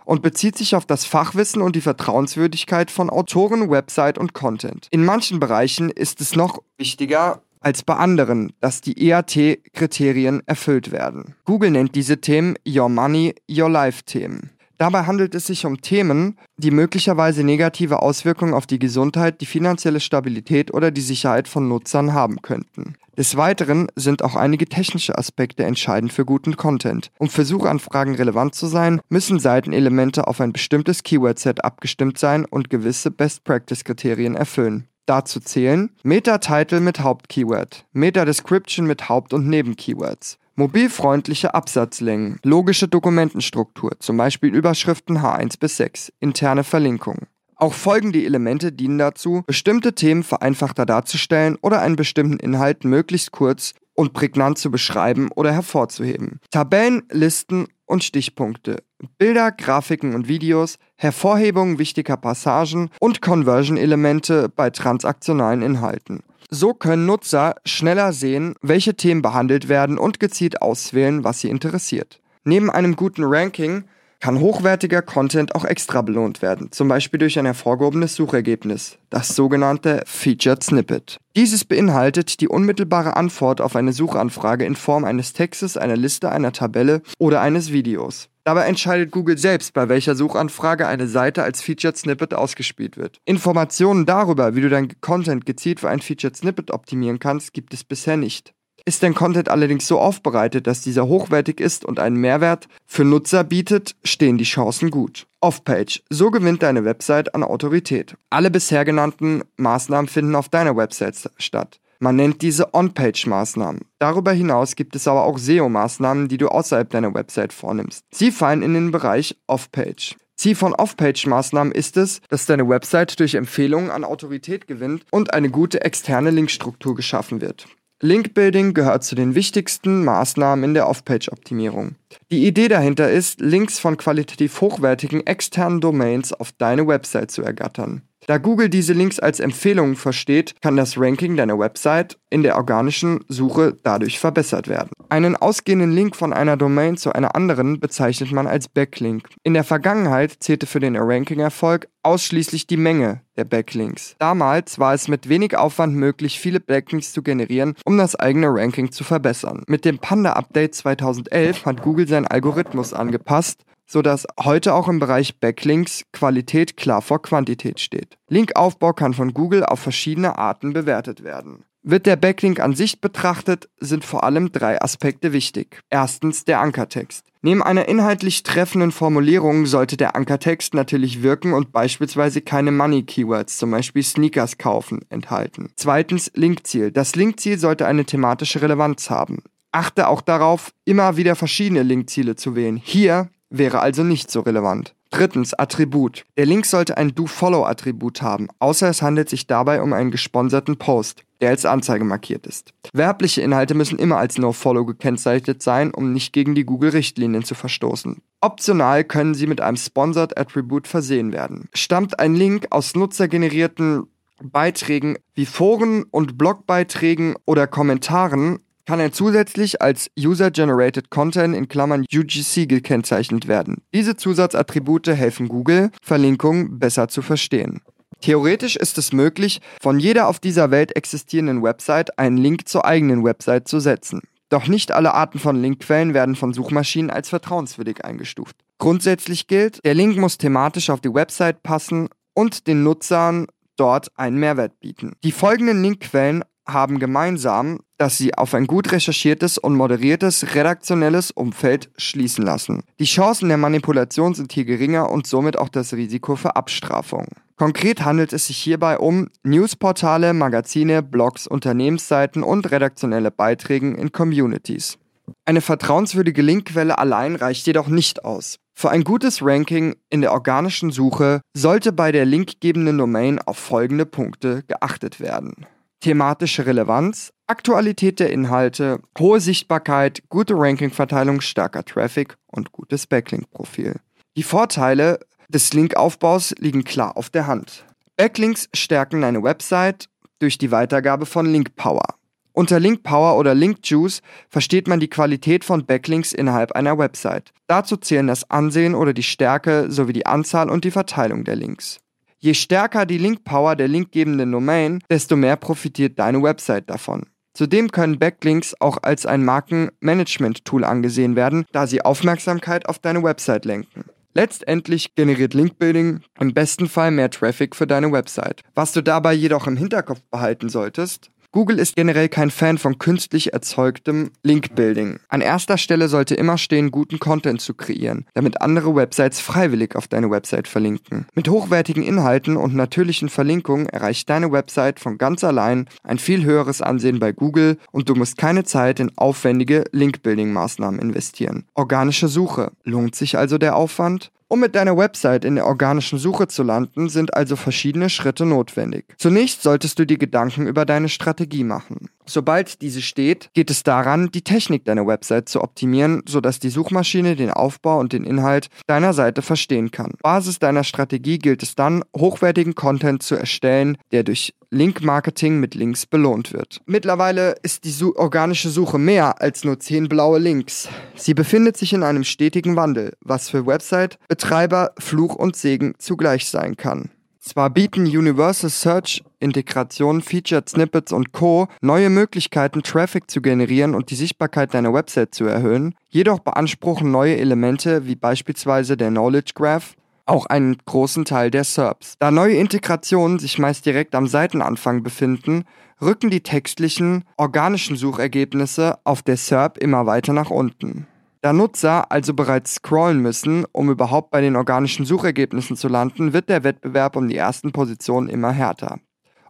und 0.05 0.21
bezieht 0.21 0.59
sich 0.59 0.75
auf 0.75 0.85
das 0.85 1.05
Fachwissen 1.05 1.63
und 1.63 1.77
die 1.77 1.81
Vertrauenswürdigkeit 1.81 2.91
von 2.91 3.09
Autoren, 3.09 3.71
Website 3.71 4.19
und 4.19 4.33
Content. 4.33 4.89
In 4.91 5.05
manchen 5.05 5.39
Bereichen 5.39 5.91
ist 5.91 6.21
es 6.21 6.35
noch 6.35 6.61
wichtiger, 6.77 7.41
als 7.65 7.83
bei 7.83 7.95
anderen, 7.95 8.53
dass 8.61 8.81
die 8.81 9.09
EAT-Kriterien 9.09 10.43
erfüllt 10.47 10.93
werden. 10.93 11.35
Google 11.45 11.71
nennt 11.71 11.95
diese 11.95 12.21
Themen 12.21 12.57
Your 12.67 12.89
Money, 12.89 13.35
Your 13.51 13.71
Life-Themen. 13.71 14.51
Dabei 14.77 15.05
handelt 15.05 15.35
es 15.35 15.47
sich 15.47 15.67
um 15.67 15.81
Themen, 15.81 16.37
die 16.57 16.73
möglicherweise 16.73 17.45
negative 17.45 18.03
Auswirkungen 18.03 18.55
auf 18.55 18.67
die 18.67 18.81
Gesundheit, 18.81 19.41
die 19.41 19.47
finanzielle 19.47 20.01
Stabilität 20.01 20.75
oder 20.75 20.91
die 20.91 21.01
Sicherheit 21.01 21.47
von 21.47 21.69
Nutzern 21.69 22.13
haben 22.13 22.43
könnten. 22.43 22.97
Des 23.17 23.37
Weiteren 23.37 23.87
sind 23.95 24.25
auch 24.25 24.35
einige 24.35 24.67
technische 24.67 25.17
Aspekte 25.17 25.65
entscheidend 25.65 26.13
für 26.13 26.25
guten 26.25 26.57
Content. 26.57 27.13
Um 27.19 27.29
für 27.29 27.45
Suchanfragen 27.45 28.17
relevant 28.17 28.57
zu 28.57 28.67
sein, 28.67 29.01
müssen 29.09 29.39
Seitenelemente 29.39 30.27
auf 30.27 30.41
ein 30.41 30.53
bestimmtes 30.53 31.05
Keyword-Set 31.05 31.65
abgestimmt 31.65 32.19
sein 32.19 32.45
und 32.45 32.71
gewisse 32.71 33.13
Best-Practice-Kriterien 33.13 34.35
erfüllen. 34.35 34.89
Dazu 35.07 35.39
zählen 35.39 35.91
Meta-Title 36.03 36.81
mit 36.81 37.01
Hauptkeyword, 37.01 37.85
Meta-Description 37.93 38.87
mit 38.87 39.11
Haupt- 39.11 39.35
und 39.35 39.47
Nebenkeywords, 39.49 40.39
mobilfreundliche 40.55 41.55
Absatzlängen, 41.55 42.39
logische 42.43 42.89
Dokumentenstruktur, 42.89 43.93
zum 43.99 44.17
Beispiel 44.17 44.55
Überschriften 44.55 45.19
H1 45.19 45.59
bis 45.61 45.77
6, 45.77 46.11
interne 46.21 46.65
Verlinkungen. 46.65 47.27
Auch 47.57 47.75
folgende 47.75 48.25
Elemente 48.25 48.73
dienen 48.73 48.99
dazu, 48.99 49.43
bestimmte 49.47 49.95
Themen 49.95 50.23
vereinfachter 50.23 50.87
darzustellen 50.87 51.57
oder 51.61 51.83
einen 51.83 51.97
bestimmten 51.97 52.39
Inhalt 52.39 52.85
möglichst 52.85 53.31
kurz 53.31 53.75
und 53.95 54.13
prägnant 54.13 54.59
zu 54.59 54.71
beschreiben 54.71 55.31
oder 55.35 55.53
hervorzuheben. 55.53 56.41
Tabellen, 56.51 57.03
Listen 57.11 57.67
und 57.87 58.05
Stichpunkte, 58.05 58.83
Bilder, 59.19 59.53
Grafiken 59.53 60.15
und 60.15 60.29
Videos, 60.29 60.77
Hervorhebung 60.97 61.79
wichtiger 61.79 62.17
Passagen 62.17 62.91
und 63.01 63.23
Conversion-Elemente 63.23 64.49
bei 64.49 64.71
transaktionalen 64.71 65.63
Inhalten. 65.63 66.23
So 66.51 66.75
können 66.75 67.07
Nutzer 67.07 67.57
schneller 67.65 68.13
sehen, 68.13 68.55
welche 68.63 68.95
Themen 68.95 69.23
behandelt 69.23 69.69
werden 69.69 69.99
und 69.99 70.21
gezielt 70.21 70.63
auswählen, 70.63 71.25
was 71.25 71.41
sie 71.41 71.49
interessiert. 71.49 72.21
Neben 72.45 72.71
einem 72.71 72.97
guten 72.97 73.25
Ranking 73.25 73.85
kann 74.21 74.41
hochwertiger 74.41 75.03
Content 75.03 75.55
auch 75.55 75.65
extra 75.65 76.03
belohnt 76.03 76.43
werden, 76.43 76.73
zum 76.73 76.89
Beispiel 76.89 77.19
durch 77.19 77.39
ein 77.39 77.45
hervorgehobenes 77.45 78.15
Suchergebnis, 78.15 78.99
das 79.11 79.29
sogenannte 79.29 80.03
Featured 80.07 80.63
Snippet. 80.63 81.19
Dieses 81.37 81.65
beinhaltet 81.65 82.41
die 82.41 82.49
unmittelbare 82.49 83.17
Antwort 83.17 83.61
auf 83.61 83.77
eine 83.77 83.93
Suchanfrage 83.93 84.65
in 84.65 84.77
Form 84.77 85.05
eines 85.05 85.33
Textes, 85.33 85.77
einer 85.77 85.97
Liste, 85.97 86.31
einer 86.31 86.53
Tabelle 86.53 87.03
oder 87.19 87.41
eines 87.41 87.73
Videos. 87.73 88.29
Dabei 88.45 88.67
entscheidet 88.67 89.11
Google 89.11 89.39
selbst, 89.39 89.73
bei 89.73 89.89
welcher 89.89 90.15
Suchanfrage 90.15 90.87
eine 90.87 91.09
Seite 91.09 91.43
als 91.43 91.63
Featured 91.63 91.97
Snippet 91.97 92.35
ausgespielt 92.35 92.99
wird. 92.99 93.19
Informationen 93.25 94.05
darüber, 94.05 94.55
wie 94.55 94.61
du 94.61 94.69
dein 94.69 95.01
Content 95.01 95.47
gezielt 95.47 95.81
für 95.81 95.89
ein 95.89 96.01
Featured 96.01 96.37
Snippet 96.37 96.71
optimieren 96.71 97.19
kannst, 97.19 97.55
gibt 97.55 97.73
es 97.73 97.85
bisher 97.85 98.19
nicht. 98.19 98.53
Ist 98.87 99.03
dein 99.03 99.15
Content 99.15 99.49
allerdings 99.49 99.87
so 99.87 99.99
aufbereitet, 99.99 100.67
dass 100.67 100.83
dieser 100.83 101.07
hochwertig 101.07 101.59
ist 101.59 101.87
und 101.87 101.99
einen 101.99 102.17
Mehrwert 102.17 102.69
für 102.85 103.05
Nutzer 103.05 103.43
bietet, 103.43 103.97
stehen 104.05 104.37
die 104.37 104.45
Chancen 104.45 104.91
gut. 104.91 105.27
Off-Page. 105.41 106.03
So 106.11 106.31
gewinnt 106.31 106.63
deine 106.63 106.85
Website 106.85 107.35
an 107.35 107.45
Autorität. 107.45 108.15
Alle 108.29 108.51
bisher 108.51 108.85
genannten 108.85 109.43
Maßnahmen 109.57 110.07
finden 110.07 110.35
auf 110.35 110.51
deiner 110.51 110.77
Website 110.77 111.31
statt. 111.39 111.81
Man 111.99 112.17
nennt 112.17 112.43
diese 112.43 112.75
On-Page-Maßnahmen. 112.75 113.87
Darüber 113.99 114.33
hinaus 114.33 114.77
gibt 114.77 114.95
es 114.97 115.09
aber 115.09 115.25
auch 115.25 115.39
SEO-Maßnahmen, 115.39 116.29
die 116.29 116.37
du 116.37 116.49
außerhalb 116.49 116.91
deiner 116.91 117.15
Website 117.15 117.55
vornimmst. 117.55 118.05
Sie 118.13 118.31
fallen 118.31 118.63
in 118.63 118.75
den 118.75 118.91
Bereich 118.91 119.39
Off-Page. 119.47 120.15
Ziel 120.37 120.57
von 120.57 120.75
Off-Page-Maßnahmen 120.75 121.73
ist 121.73 121.97
es, 121.97 122.21
dass 122.29 122.45
deine 122.45 122.69
Website 122.69 123.19
durch 123.19 123.35
Empfehlungen 123.35 123.91
an 123.91 124.05
Autorität 124.05 124.67
gewinnt 124.67 125.07
und 125.11 125.33
eine 125.33 125.49
gute 125.49 125.81
externe 125.81 126.31
Linkstruktur 126.31 126.95
geschaffen 126.95 127.41
wird. 127.41 127.67
Link-Building 128.01 128.75
gehört 128.75 129.05
zu 129.05 129.15
den 129.15 129.35
wichtigsten 129.35 130.05
Maßnahmen 130.05 130.65
in 130.65 130.75
der 130.75 130.89
Off-Page-Optimierung. 130.89 131.95
Die 132.31 132.47
Idee 132.47 132.69
dahinter 132.69 133.11
ist, 133.11 133.41
Links 133.41 133.79
von 133.79 133.97
qualitativ 133.97 134.61
hochwertigen 134.61 135.27
externen 135.27 135.81
Domains 135.81 136.33
auf 136.33 136.53
deine 136.53 136.87
Website 136.87 137.31
zu 137.31 137.43
ergattern. 137.43 138.03
Da 138.27 138.39
Google 138.39 138.69
diese 138.69 138.95
Links 138.95 139.19
als 139.19 139.41
Empfehlungen 139.41 139.97
versteht, 139.97 140.55
kann 140.63 140.77
das 140.77 140.99
Ranking 140.99 141.37
deiner 141.37 141.59
Website 141.59 142.19
in 142.31 142.43
der 142.43 142.57
organischen 142.57 143.25
Suche 143.29 143.77
dadurch 143.83 144.19
verbessert 144.19 144.67
werden. 144.67 144.91
Einen 145.11 145.37
ausgehenden 145.37 145.93
Link 145.93 146.17
von 146.17 146.33
einer 146.33 146.57
Domain 146.57 146.97
zu 146.97 147.13
einer 147.13 147.37
anderen 147.37 147.81
bezeichnet 147.81 148.33
man 148.33 148.47
als 148.47 148.69
Backlink. 148.69 149.29
In 149.43 149.55
der 149.55 149.65
Vergangenheit 149.65 150.37
zählte 150.41 150.67
für 150.67 150.81
den 150.81 150.97
Ranking-Erfolg 150.97 151.89
ausschließlich 152.03 152.67
die 152.67 152.77
Menge 152.77 153.21
der 153.37 153.45
Backlinks. 153.45 154.17
Damals 154.19 154.79
war 154.79 154.95
es 154.95 155.09
mit 155.09 155.29
wenig 155.29 155.57
Aufwand 155.57 155.95
möglich, 155.95 156.39
viele 156.39 156.61
Backlinks 156.61 157.13
zu 157.13 157.23
generieren, 157.23 157.75
um 157.85 157.99
das 157.99 158.17
eigene 158.17 158.49
Ranking 158.49 158.91
zu 158.91 159.05
verbessern. 159.05 159.65
Mit 159.67 159.85
dem 159.85 159.99
Panda-Update 159.99 160.75
2011 160.75 161.67
hat 161.67 161.83
Google 161.83 162.09
seinen 162.09 162.27
Algorithmus 162.27 162.93
angepasst 162.93 163.65
sodass 163.87 164.27
heute 164.43 164.75
auch 164.75 164.89
im 164.89 164.99
Bereich 164.99 165.41
Backlinks 165.41 166.05
Qualität 166.13 166.77
klar 166.77 167.03
vor 167.03 167.23
Quantität 167.23 167.81
steht. 167.81 168.19
Linkaufbau 168.29 168.93
kann 168.93 169.15
von 169.15 169.35
Google 169.35 169.65
auf 169.65 169.81
verschiedene 169.81 170.39
Arten 170.39 170.73
bewertet 170.73 171.23
werden. 171.23 171.65
Wird 171.87 172.07
der 172.07 172.17
Backlink 172.17 172.61
an 172.61 172.75
sich 172.75 173.03
betrachtet, 173.03 173.69
sind 173.79 174.07
vor 174.07 174.25
allem 174.25 174.51
drei 174.53 174.81
Aspekte 174.81 175.35
wichtig. 175.35 175.83
Erstens 175.91 176.47
der 176.47 176.61
Ankertext. 176.61 177.27
Neben 177.43 177.63
einer 177.63 177.89
inhaltlich 177.89 178.43
treffenden 178.43 178.91
Formulierung 178.91 179.67
sollte 179.67 179.99
der 179.99 180.17
Ankertext 180.17 180.73
natürlich 180.73 181.23
wirken 181.23 181.53
und 181.53 181.73
beispielsweise 181.73 182.41
keine 182.41 182.73
Money-Keywords, 182.73 183.59
zum 183.59 183.71
Beispiel 183.71 184.03
Sneakers 184.03 184.57
kaufen, 184.57 185.03
enthalten. 185.11 185.73
Zweitens 185.77 186.31
Linkziel. 186.35 186.91
Das 186.91 187.17
Linkziel 187.17 187.59
sollte 187.59 187.87
eine 187.87 188.07
thematische 188.07 188.63
Relevanz 188.63 189.11
haben. 189.11 189.43
Achte 189.71 190.09
auch 190.09 190.23
darauf, 190.23 190.73
immer 190.87 191.19
wieder 191.19 191.37
verschiedene 191.37 191.83
Linkziele 191.83 192.35
zu 192.35 192.57
wählen. 192.57 192.79
Hier 192.83 193.29
wäre 193.59 193.81
also 193.81 194.03
nicht 194.03 194.31
so 194.31 194.41
relevant. 194.41 194.95
Drittens, 195.11 195.55
Attribut. 195.55 196.25
Der 196.37 196.45
Link 196.45 196.67
sollte 196.67 196.97
ein 196.97 197.15
Do-Follow-Attribut 197.15 198.21
haben, 198.21 198.49
außer 198.59 198.89
es 198.89 199.01
handelt 199.01 199.29
sich 199.29 199.47
dabei 199.47 199.81
um 199.81 199.93
einen 199.93 200.11
gesponserten 200.11 200.77
Post, 200.77 201.23
der 201.41 201.51
als 201.51 201.65
Anzeige 201.65 202.05
markiert 202.05 202.49
ist. 202.49 202.73
Werbliche 202.93 203.41
Inhalte 203.41 203.75
müssen 203.75 203.99
immer 203.99 204.17
als 204.17 204.39
No-Follow 204.39 204.85
gekennzeichnet 204.85 205.63
sein, 205.63 205.93
um 205.93 206.13
nicht 206.13 206.33
gegen 206.33 206.57
die 206.57 206.65
Google-Richtlinien 206.65 207.45
zu 207.45 207.55
verstoßen. 207.55 208.23
Optional 208.41 209.05
können 209.05 209.35
sie 209.35 209.47
mit 209.47 209.61
einem 209.61 209.77
Sponsored 209.77 210.37
Attribut 210.37 210.89
versehen 210.89 211.33
werden. 211.33 211.69
Stammt 211.75 212.19
ein 212.19 212.35
Link 212.35 212.67
aus 212.71 212.97
nutzergenerierten 212.97 214.09
Beiträgen 214.43 215.17
wie 215.35 215.47
Foren 215.47 216.03
und 216.11 216.37
Blogbeiträgen 216.37 217.37
oder 217.47 217.69
Kommentaren, 217.69 218.59
kann 218.87 219.01
er 219.01 219.13
zusätzlich 219.13 219.81
als 219.81 220.11
User-Generated 220.19 221.11
Content 221.11 221.55
in 221.55 221.69
Klammern 221.69 222.05
UGC 222.13 222.69
gekennzeichnet 222.69 223.49
werden. 223.49 223.83
Diese 223.95 224.17
Zusatzattribute 224.17 225.09
helfen 225.09 225.49
Google, 225.49 225.91
Verlinkungen 226.03 226.79
besser 226.79 227.09
zu 227.09 227.23
verstehen. 227.23 227.81
Theoretisch 228.21 228.77
ist 228.77 228.97
es 228.97 229.13
möglich, 229.13 229.61
von 229.81 229.99
jeder 229.99 230.29
auf 230.29 230.39
dieser 230.39 230.71
Welt 230.71 230.97
existierenden 230.97 231.63
Website 231.63 232.19
einen 232.19 232.37
Link 232.37 232.69
zur 232.69 232.85
eigenen 232.85 233.25
Website 233.25 233.69
zu 233.69 233.81
setzen. 233.81 234.23
Doch 234.49 234.69
nicht 234.69 234.93
alle 234.93 235.15
Arten 235.15 235.39
von 235.39 235.61
Linkquellen 235.61 236.15
werden 236.15 236.37
von 236.37 236.53
Suchmaschinen 236.53 237.11
als 237.11 237.29
vertrauenswürdig 237.29 238.05
eingestuft. 238.05 238.57
Grundsätzlich 238.79 239.47
gilt, 239.47 239.85
der 239.85 239.95
Link 239.95 240.17
muss 240.17 240.39
thematisch 240.39 240.91
auf 240.91 241.01
die 241.01 241.13
Website 241.13 241.63
passen 241.63 242.09
und 242.35 242.67
den 242.67 242.83
Nutzern 242.83 243.47
dort 243.77 244.09
einen 244.17 244.39
Mehrwert 244.39 244.79
bieten. 244.81 245.17
Die 245.25 245.33
folgenden 245.33 245.83
Linkquellen 245.83 246.45
haben 246.67 246.99
gemeinsam, 246.99 247.81
dass 247.99 248.17
sie 248.19 248.35
auf 248.35 248.55
ein 248.55 248.67
gut 248.67 248.93
recherchiertes 248.93 249.59
und 249.59 249.75
moderiertes 249.75 250.55
redaktionelles 250.55 251.31
Umfeld 251.31 251.91
schließen 251.97 252.45
lassen. 252.45 252.83
Die 252.99 253.05
Chancen 253.05 253.49
der 253.49 253.59
Manipulation 253.59 254.35
sind 254.35 254.53
hier 254.53 254.65
geringer 254.65 255.11
und 255.11 255.27
somit 255.27 255.59
auch 255.59 255.69
das 255.69 255.93
Risiko 255.93 256.37
für 256.37 256.57
Abstrafung. 256.57 257.29
Konkret 257.57 258.05
handelt 258.05 258.33
es 258.33 258.49
sich 258.49 258.57
hierbei 258.57 258.99
um 258.99 259.29
Newsportale, 259.45 260.35
Magazine, 260.35 261.03
Blogs, 261.03 261.47
Unternehmensseiten 261.47 262.43
und 262.43 262.71
redaktionelle 262.71 263.31
Beiträge 263.31 263.93
in 263.93 264.11
Communities. 264.11 264.99
Eine 265.45 265.61
vertrauenswürdige 265.61 266.43
Linkquelle 266.43 266.99
allein 266.99 267.37
reicht 267.37 267.67
jedoch 267.67 267.87
nicht 267.87 268.25
aus. 268.25 268.57
Für 268.77 268.91
ein 268.91 269.05
gutes 269.05 269.41
Ranking 269.41 269.95
in 270.11 270.21
der 270.21 270.33
organischen 270.33 270.91
Suche 270.91 271.41
sollte 271.55 271.93
bei 271.93 272.11
der 272.11 272.25
linkgebenden 272.25 272.99
Domain 272.99 273.39
auf 273.39 273.57
folgende 273.57 274.05
Punkte 274.05 274.65
geachtet 274.67 275.21
werden 275.21 275.67
thematische 276.05 276.67
Relevanz, 276.67 277.33
Aktualität 277.47 278.21
der 278.21 278.31
Inhalte, 278.31 279.01
hohe 279.19 279.41
Sichtbarkeit, 279.41 280.23
gute 280.29 280.55
Rankingverteilung, 280.55 281.41
starker 281.41 281.83
Traffic 281.83 282.37
und 282.47 282.73
gutes 282.73 283.07
Backlink-Profil. 283.07 283.97
Die 284.37 284.43
Vorteile 284.43 285.19
des 285.49 285.73
Linkaufbaus 285.73 286.55
liegen 286.59 286.85
klar 286.85 287.17
auf 287.17 287.31
der 287.31 287.47
Hand. 287.47 287.87
Backlinks 288.19 288.69
stärken 288.75 289.25
eine 289.25 289.43
Website 289.43 290.11
durch 290.41 290.59
die 290.59 290.71
Weitergabe 290.71 291.25
von 291.25 291.47
Link 291.47 291.75
Power. 291.75 292.05
Unter 292.53 292.81
Link 292.81 293.03
Power 293.03 293.39
oder 293.39 293.55
Link 293.55 293.79
Juice 293.85 294.21
versteht 294.51 294.87
man 294.87 295.01
die 295.01 295.09
Qualität 295.09 295.65
von 295.65 295.87
Backlinks 295.87 296.35
innerhalb 296.35 296.73
einer 296.73 296.99
Website. 296.99 297.51
Dazu 297.67 297.97
zählen 297.97 298.27
das 298.27 298.51
Ansehen 298.51 298.95
oder 298.95 299.15
die 299.15 299.23
Stärke 299.23 299.91
sowie 299.91 300.13
die 300.13 300.27
Anzahl 300.27 300.69
und 300.69 300.85
die 300.85 300.91
Verteilung 300.91 301.45
der 301.45 301.57
Links. 301.57 301.99
Je 302.45 302.53
stärker 302.53 303.07
die 303.07 303.17
Link-Power 303.17 303.75
der 303.75 303.89
linkgebenden 303.89 304.53
Domain, 304.53 305.03
desto 305.09 305.35
mehr 305.35 305.57
profitiert 305.57 306.19
deine 306.19 306.43
Website 306.43 306.91
davon. 306.91 307.23
Zudem 307.55 307.91
können 307.91 308.19
Backlinks 308.19 308.79
auch 308.81 308.99
als 309.01 309.25
ein 309.25 309.47
Markenmanagement-Tool 309.47 310.85
angesehen 310.85 311.37
werden, 311.37 311.65
da 311.73 311.87
sie 311.87 312.03
Aufmerksamkeit 312.03 312.87
auf 312.87 312.99
deine 312.99 313.23
Website 313.23 313.65
lenken. 313.65 314.05
Letztendlich 314.35 315.15
generiert 315.15 315.55
Linkbuilding 315.55 316.21
im 316.39 316.53
besten 316.53 316.87
Fall 316.87 317.13
mehr 317.13 317.31
Traffic 317.31 317.75
für 317.75 317.87
deine 317.87 318.13
Website. 318.13 318.61
Was 318.75 318.93
du 318.93 319.01
dabei 319.01 319.33
jedoch 319.33 319.67
im 319.67 319.79
Hinterkopf 319.79 320.21
behalten 320.31 320.69
solltest, 320.69 321.31
Google 321.55 321.79
ist 321.79 321.95
generell 321.95 322.29
kein 322.29 322.51
Fan 322.51 322.79
von 322.79 322.99
künstlich 322.99 323.53
erzeugtem 323.53 324.33
Link-Building. 324.43 325.21
An 325.29 325.41
erster 325.41 325.79
Stelle 325.79 326.09
sollte 326.09 326.35
immer 326.35 326.59
stehen, 326.59 326.91
guten 326.91 327.21
Content 327.21 327.61
zu 327.61 327.75
kreieren, 327.75 328.27
damit 328.35 328.61
andere 328.61 328.97
Websites 328.97 329.39
freiwillig 329.39 329.95
auf 329.95 330.09
deine 330.09 330.33
Website 330.33 330.67
verlinken. 330.67 331.27
Mit 331.37 331.49
hochwertigen 331.49 332.03
Inhalten 332.03 332.57
und 332.57 332.75
natürlichen 332.75 333.29
Verlinkungen 333.29 333.89
erreicht 333.89 334.29
deine 334.29 334.51
Website 334.51 334.99
von 334.99 335.17
ganz 335.17 335.45
allein 335.45 335.87
ein 336.03 336.19
viel 336.19 336.43
höheres 336.43 336.83
Ansehen 336.83 337.21
bei 337.21 337.31
Google 337.31 337.79
und 337.93 338.09
du 338.09 338.17
musst 338.17 338.37
keine 338.37 338.65
Zeit 338.65 338.99
in 338.99 339.17
aufwendige 339.17 339.85
Link-Building-Maßnahmen 339.93 340.99
investieren. 340.99 341.67
Organische 341.75 342.27
Suche. 342.27 342.73
Lohnt 342.83 343.15
sich 343.15 343.39
also 343.39 343.59
der 343.59 343.77
Aufwand? 343.77 344.33
Um 344.49 344.61
mit 344.61 344.75
deiner 344.75 344.97
Website 344.97 345.45
in 345.45 345.55
der 345.55 345.67
organischen 345.67 346.19
Suche 346.19 346.49
zu 346.49 346.63
landen, 346.63 347.09
sind 347.09 347.35
also 347.35 347.57
verschiedene 347.57 348.11
Schritte 348.11 348.45
notwendig. 348.45 349.07
Zunächst 349.17 349.63
solltest 349.63 349.99
du 349.99 350.05
dir 350.05 350.19
Gedanken 350.19 350.67
über 350.67 350.85
deine 350.85 351.09
Strategie 351.09 351.65
machen. 351.65 352.11
Sobald 352.27 352.83
diese 352.83 353.03
steht, 353.03 353.51
geht 353.55 353.71
es 353.71 353.83
daran, 353.83 354.31
die 354.31 354.43
Technik 354.43 354.85
deiner 354.85 355.07
Website 355.07 355.49
zu 355.49 355.63
optimieren, 355.63 356.23
sodass 356.27 356.59
die 356.59 356.71
Suchmaschine 356.71 357.37
den 357.37 357.51
Aufbau 357.51 357.99
und 357.99 358.13
den 358.13 358.25
Inhalt 358.25 358.69
deiner 358.87 359.13
Seite 359.13 359.43
verstehen 359.43 359.91
kann. 359.91 360.13
Basis 360.23 360.59
deiner 360.59 360.85
Strategie 360.85 361.39
gilt 361.39 361.63
es 361.63 361.75
dann, 361.75 362.03
hochwertigen 362.17 362.75
Content 362.75 363.23
zu 363.23 363.35
erstellen, 363.35 363.99
der 364.13 364.25
durch 364.25 364.55
Link-Marketing 364.75 365.61
mit 365.61 365.75
Links 365.75 366.05
belohnt 366.05 366.53
wird. 366.53 366.81
Mittlerweile 366.87 367.55
ist 367.63 367.85
die 367.85 368.05
organische 368.05 368.69
Suche 368.69 368.99
mehr 368.99 369.41
als 369.41 369.65
nur 369.65 369.81
10 369.81 370.09
blaue 370.09 370.39
Links. 370.39 370.89
Sie 371.15 371.33
befindet 371.33 371.77
sich 371.77 371.93
in 371.93 372.03
einem 372.03 372.25
stetigen 372.25 372.77
Wandel, 372.77 373.15
was 373.21 373.49
für 373.49 373.67
Website-Betreiber 373.67 374.93
Fluch 374.99 375.35
und 375.37 375.57
Segen 375.57 375.95
zugleich 375.99 376.49
sein 376.49 376.77
kann. 376.77 377.11
Zwar 377.45 377.69
bieten 377.69 378.07
Universal 378.07 378.71
Search 378.71 379.23
Integration, 379.39 380.23
Featured 380.23 380.67
Snippets 380.67 381.13
und 381.13 381.33
Co. 381.33 381.69
neue 381.83 382.09
Möglichkeiten, 382.09 382.83
Traffic 382.83 383.31
zu 383.31 383.43
generieren 383.43 383.95
und 383.95 384.11
die 384.11 384.15
Sichtbarkeit 384.15 384.73
deiner 384.73 384.95
Website 384.95 385.35
zu 385.35 385.45
erhöhen, 385.45 385.95
jedoch 386.09 386.39
beanspruchen 386.39 387.11
neue 387.11 387.37
Elemente 387.37 388.07
wie 388.07 388.17
beispielsweise 388.17 388.97
der 388.97 389.11
Knowledge 389.11 389.53
Graph 389.55 389.95
auch 390.27 390.47
einen 390.47 390.77
großen 390.85 391.25
Teil 391.25 391.51
der 391.51 391.65
SERPs. 391.65 392.15
Da 392.19 392.31
neue 392.31 392.57
Integrationen 392.57 393.39
sich 393.39 393.59
meist 393.59 393.87
direkt 393.87 394.15
am 394.15 394.27
Seitenanfang 394.27 395.03
befinden, 395.03 395.65
rücken 396.01 396.31
die 396.31 396.41
textlichen, 396.41 397.25
organischen 397.37 397.97
Suchergebnisse 397.97 398.99
auf 399.05 399.23
der 399.23 399.37
SERP 399.37 399.79
immer 399.79 400.07
weiter 400.07 400.33
nach 400.33 400.51
unten. 400.51 401.07
Da 401.41 401.53
Nutzer 401.53 402.11
also 402.11 402.33
bereits 402.33 402.77
scrollen 402.77 403.21
müssen, 403.21 403.67
um 403.73 403.91
überhaupt 403.91 404.31
bei 404.31 404.41
den 404.41 404.57
organischen 404.57 405.05
Suchergebnissen 405.05 405.77
zu 405.77 405.89
landen, 405.89 406.33
wird 406.33 406.49
der 406.49 406.65
Wettbewerb 406.65 407.17
um 407.17 407.29
die 407.29 407.37
ersten 407.37 407.71
Positionen 407.71 408.31
immer 408.31 408.51
härter. 408.51 408.99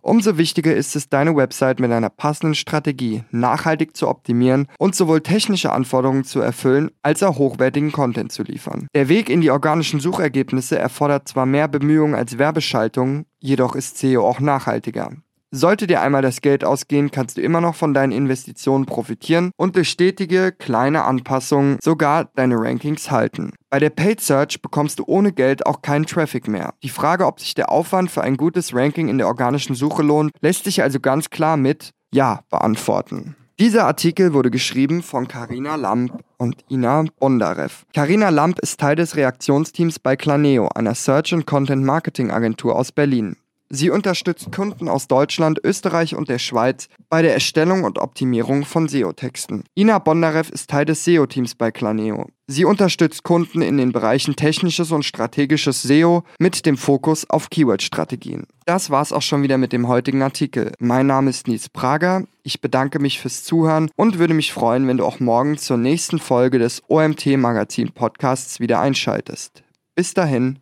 Umso 0.04 0.36
wichtiger 0.36 0.76
ist 0.76 0.96
es, 0.96 1.08
deine 1.08 1.34
Website 1.34 1.80
mit 1.80 1.90
einer 1.90 2.10
passenden 2.10 2.54
Strategie 2.54 3.24
nachhaltig 3.30 3.96
zu 3.96 4.06
optimieren 4.06 4.68
und 4.78 4.94
sowohl 4.94 5.22
technische 5.22 5.72
Anforderungen 5.72 6.24
zu 6.24 6.40
erfüllen, 6.40 6.90
als 7.02 7.22
auch 7.22 7.38
hochwertigen 7.38 7.90
Content 7.90 8.30
zu 8.30 8.42
liefern. 8.42 8.86
Der 8.94 9.08
Weg 9.08 9.30
in 9.30 9.40
die 9.40 9.50
organischen 9.50 10.00
Suchergebnisse 10.00 10.78
erfordert 10.78 11.26
zwar 11.26 11.46
mehr 11.46 11.68
Bemühungen 11.68 12.14
als 12.14 12.36
Werbeschaltung, 12.36 13.24
jedoch 13.40 13.74
ist 13.74 13.96
SEO 13.96 14.28
auch 14.28 14.40
nachhaltiger. 14.40 15.10
Sollte 15.56 15.86
dir 15.86 16.02
einmal 16.02 16.20
das 16.20 16.40
Geld 16.40 16.64
ausgehen, 16.64 17.12
kannst 17.12 17.36
du 17.36 17.40
immer 17.40 17.60
noch 17.60 17.76
von 17.76 17.94
deinen 17.94 18.10
Investitionen 18.10 18.86
profitieren 18.86 19.52
und 19.56 19.76
durch 19.76 19.88
stetige, 19.88 20.50
kleine 20.50 21.04
Anpassungen 21.04 21.78
sogar 21.80 22.24
deine 22.34 22.56
Rankings 22.56 23.12
halten. 23.12 23.52
Bei 23.70 23.78
der 23.78 23.90
Paid 23.90 24.20
Search 24.20 24.62
bekommst 24.62 24.98
du 24.98 25.04
ohne 25.06 25.32
Geld 25.32 25.64
auch 25.64 25.80
keinen 25.80 26.06
Traffic 26.06 26.48
mehr. 26.48 26.74
Die 26.82 26.88
Frage, 26.88 27.24
ob 27.24 27.38
sich 27.38 27.54
der 27.54 27.70
Aufwand 27.70 28.10
für 28.10 28.22
ein 28.22 28.36
gutes 28.36 28.74
Ranking 28.74 29.06
in 29.06 29.18
der 29.18 29.28
organischen 29.28 29.76
Suche 29.76 30.02
lohnt, 30.02 30.32
lässt 30.40 30.64
sich 30.64 30.82
also 30.82 30.98
ganz 30.98 31.30
klar 31.30 31.56
mit 31.56 31.90
Ja 32.12 32.40
beantworten. 32.50 33.36
Dieser 33.60 33.86
Artikel 33.86 34.32
wurde 34.34 34.50
geschrieben 34.50 35.04
von 35.04 35.28
Karina 35.28 35.76
Lamp 35.76 36.20
und 36.36 36.64
Ina 36.68 37.04
Bondarev. 37.20 37.84
Karina 37.94 38.30
Lamp 38.30 38.58
ist 38.58 38.80
Teil 38.80 38.96
des 38.96 39.14
Reaktionsteams 39.14 40.00
bei 40.00 40.16
Claneo, 40.16 40.66
einer 40.74 40.96
Search- 40.96 41.32
und 41.32 41.46
Content-Marketing-Agentur 41.46 42.74
aus 42.74 42.90
Berlin. 42.90 43.36
Sie 43.74 43.90
unterstützt 43.90 44.52
Kunden 44.52 44.88
aus 44.88 45.08
Deutschland, 45.08 45.58
Österreich 45.64 46.14
und 46.14 46.28
der 46.28 46.38
Schweiz 46.38 46.88
bei 47.08 47.22
der 47.22 47.34
Erstellung 47.34 47.82
und 47.82 47.98
Optimierung 47.98 48.64
von 48.64 48.86
SEO-Texten. 48.86 49.64
Ina 49.76 49.98
Bondarev 49.98 50.48
ist 50.52 50.70
Teil 50.70 50.84
des 50.84 51.04
SEO-Teams 51.04 51.56
bei 51.56 51.72
Planeo. 51.72 52.28
Sie 52.46 52.64
unterstützt 52.64 53.24
Kunden 53.24 53.62
in 53.62 53.76
den 53.76 53.90
Bereichen 53.90 54.36
technisches 54.36 54.92
und 54.92 55.04
strategisches 55.04 55.82
SEO 55.82 56.22
mit 56.38 56.66
dem 56.66 56.76
Fokus 56.76 57.28
auf 57.28 57.50
Keyword-Strategien. 57.50 58.46
Das 58.64 58.90
war's 58.90 59.12
auch 59.12 59.22
schon 59.22 59.42
wieder 59.42 59.58
mit 59.58 59.72
dem 59.72 59.88
heutigen 59.88 60.22
Artikel. 60.22 60.70
Mein 60.78 61.08
Name 61.08 61.30
ist 61.30 61.48
Nils 61.48 61.68
Prager. 61.68 62.22
Ich 62.44 62.60
bedanke 62.60 63.00
mich 63.00 63.18
fürs 63.18 63.42
Zuhören 63.42 63.90
und 63.96 64.20
würde 64.20 64.34
mich 64.34 64.52
freuen, 64.52 64.86
wenn 64.86 64.98
du 64.98 65.04
auch 65.04 65.18
morgen 65.18 65.58
zur 65.58 65.78
nächsten 65.78 66.20
Folge 66.20 66.60
des 66.60 66.80
OMT 66.86 67.26
Magazin 67.38 67.90
Podcasts 67.90 68.60
wieder 68.60 68.78
einschaltest. 68.78 69.64
Bis 69.96 70.14
dahin, 70.14 70.60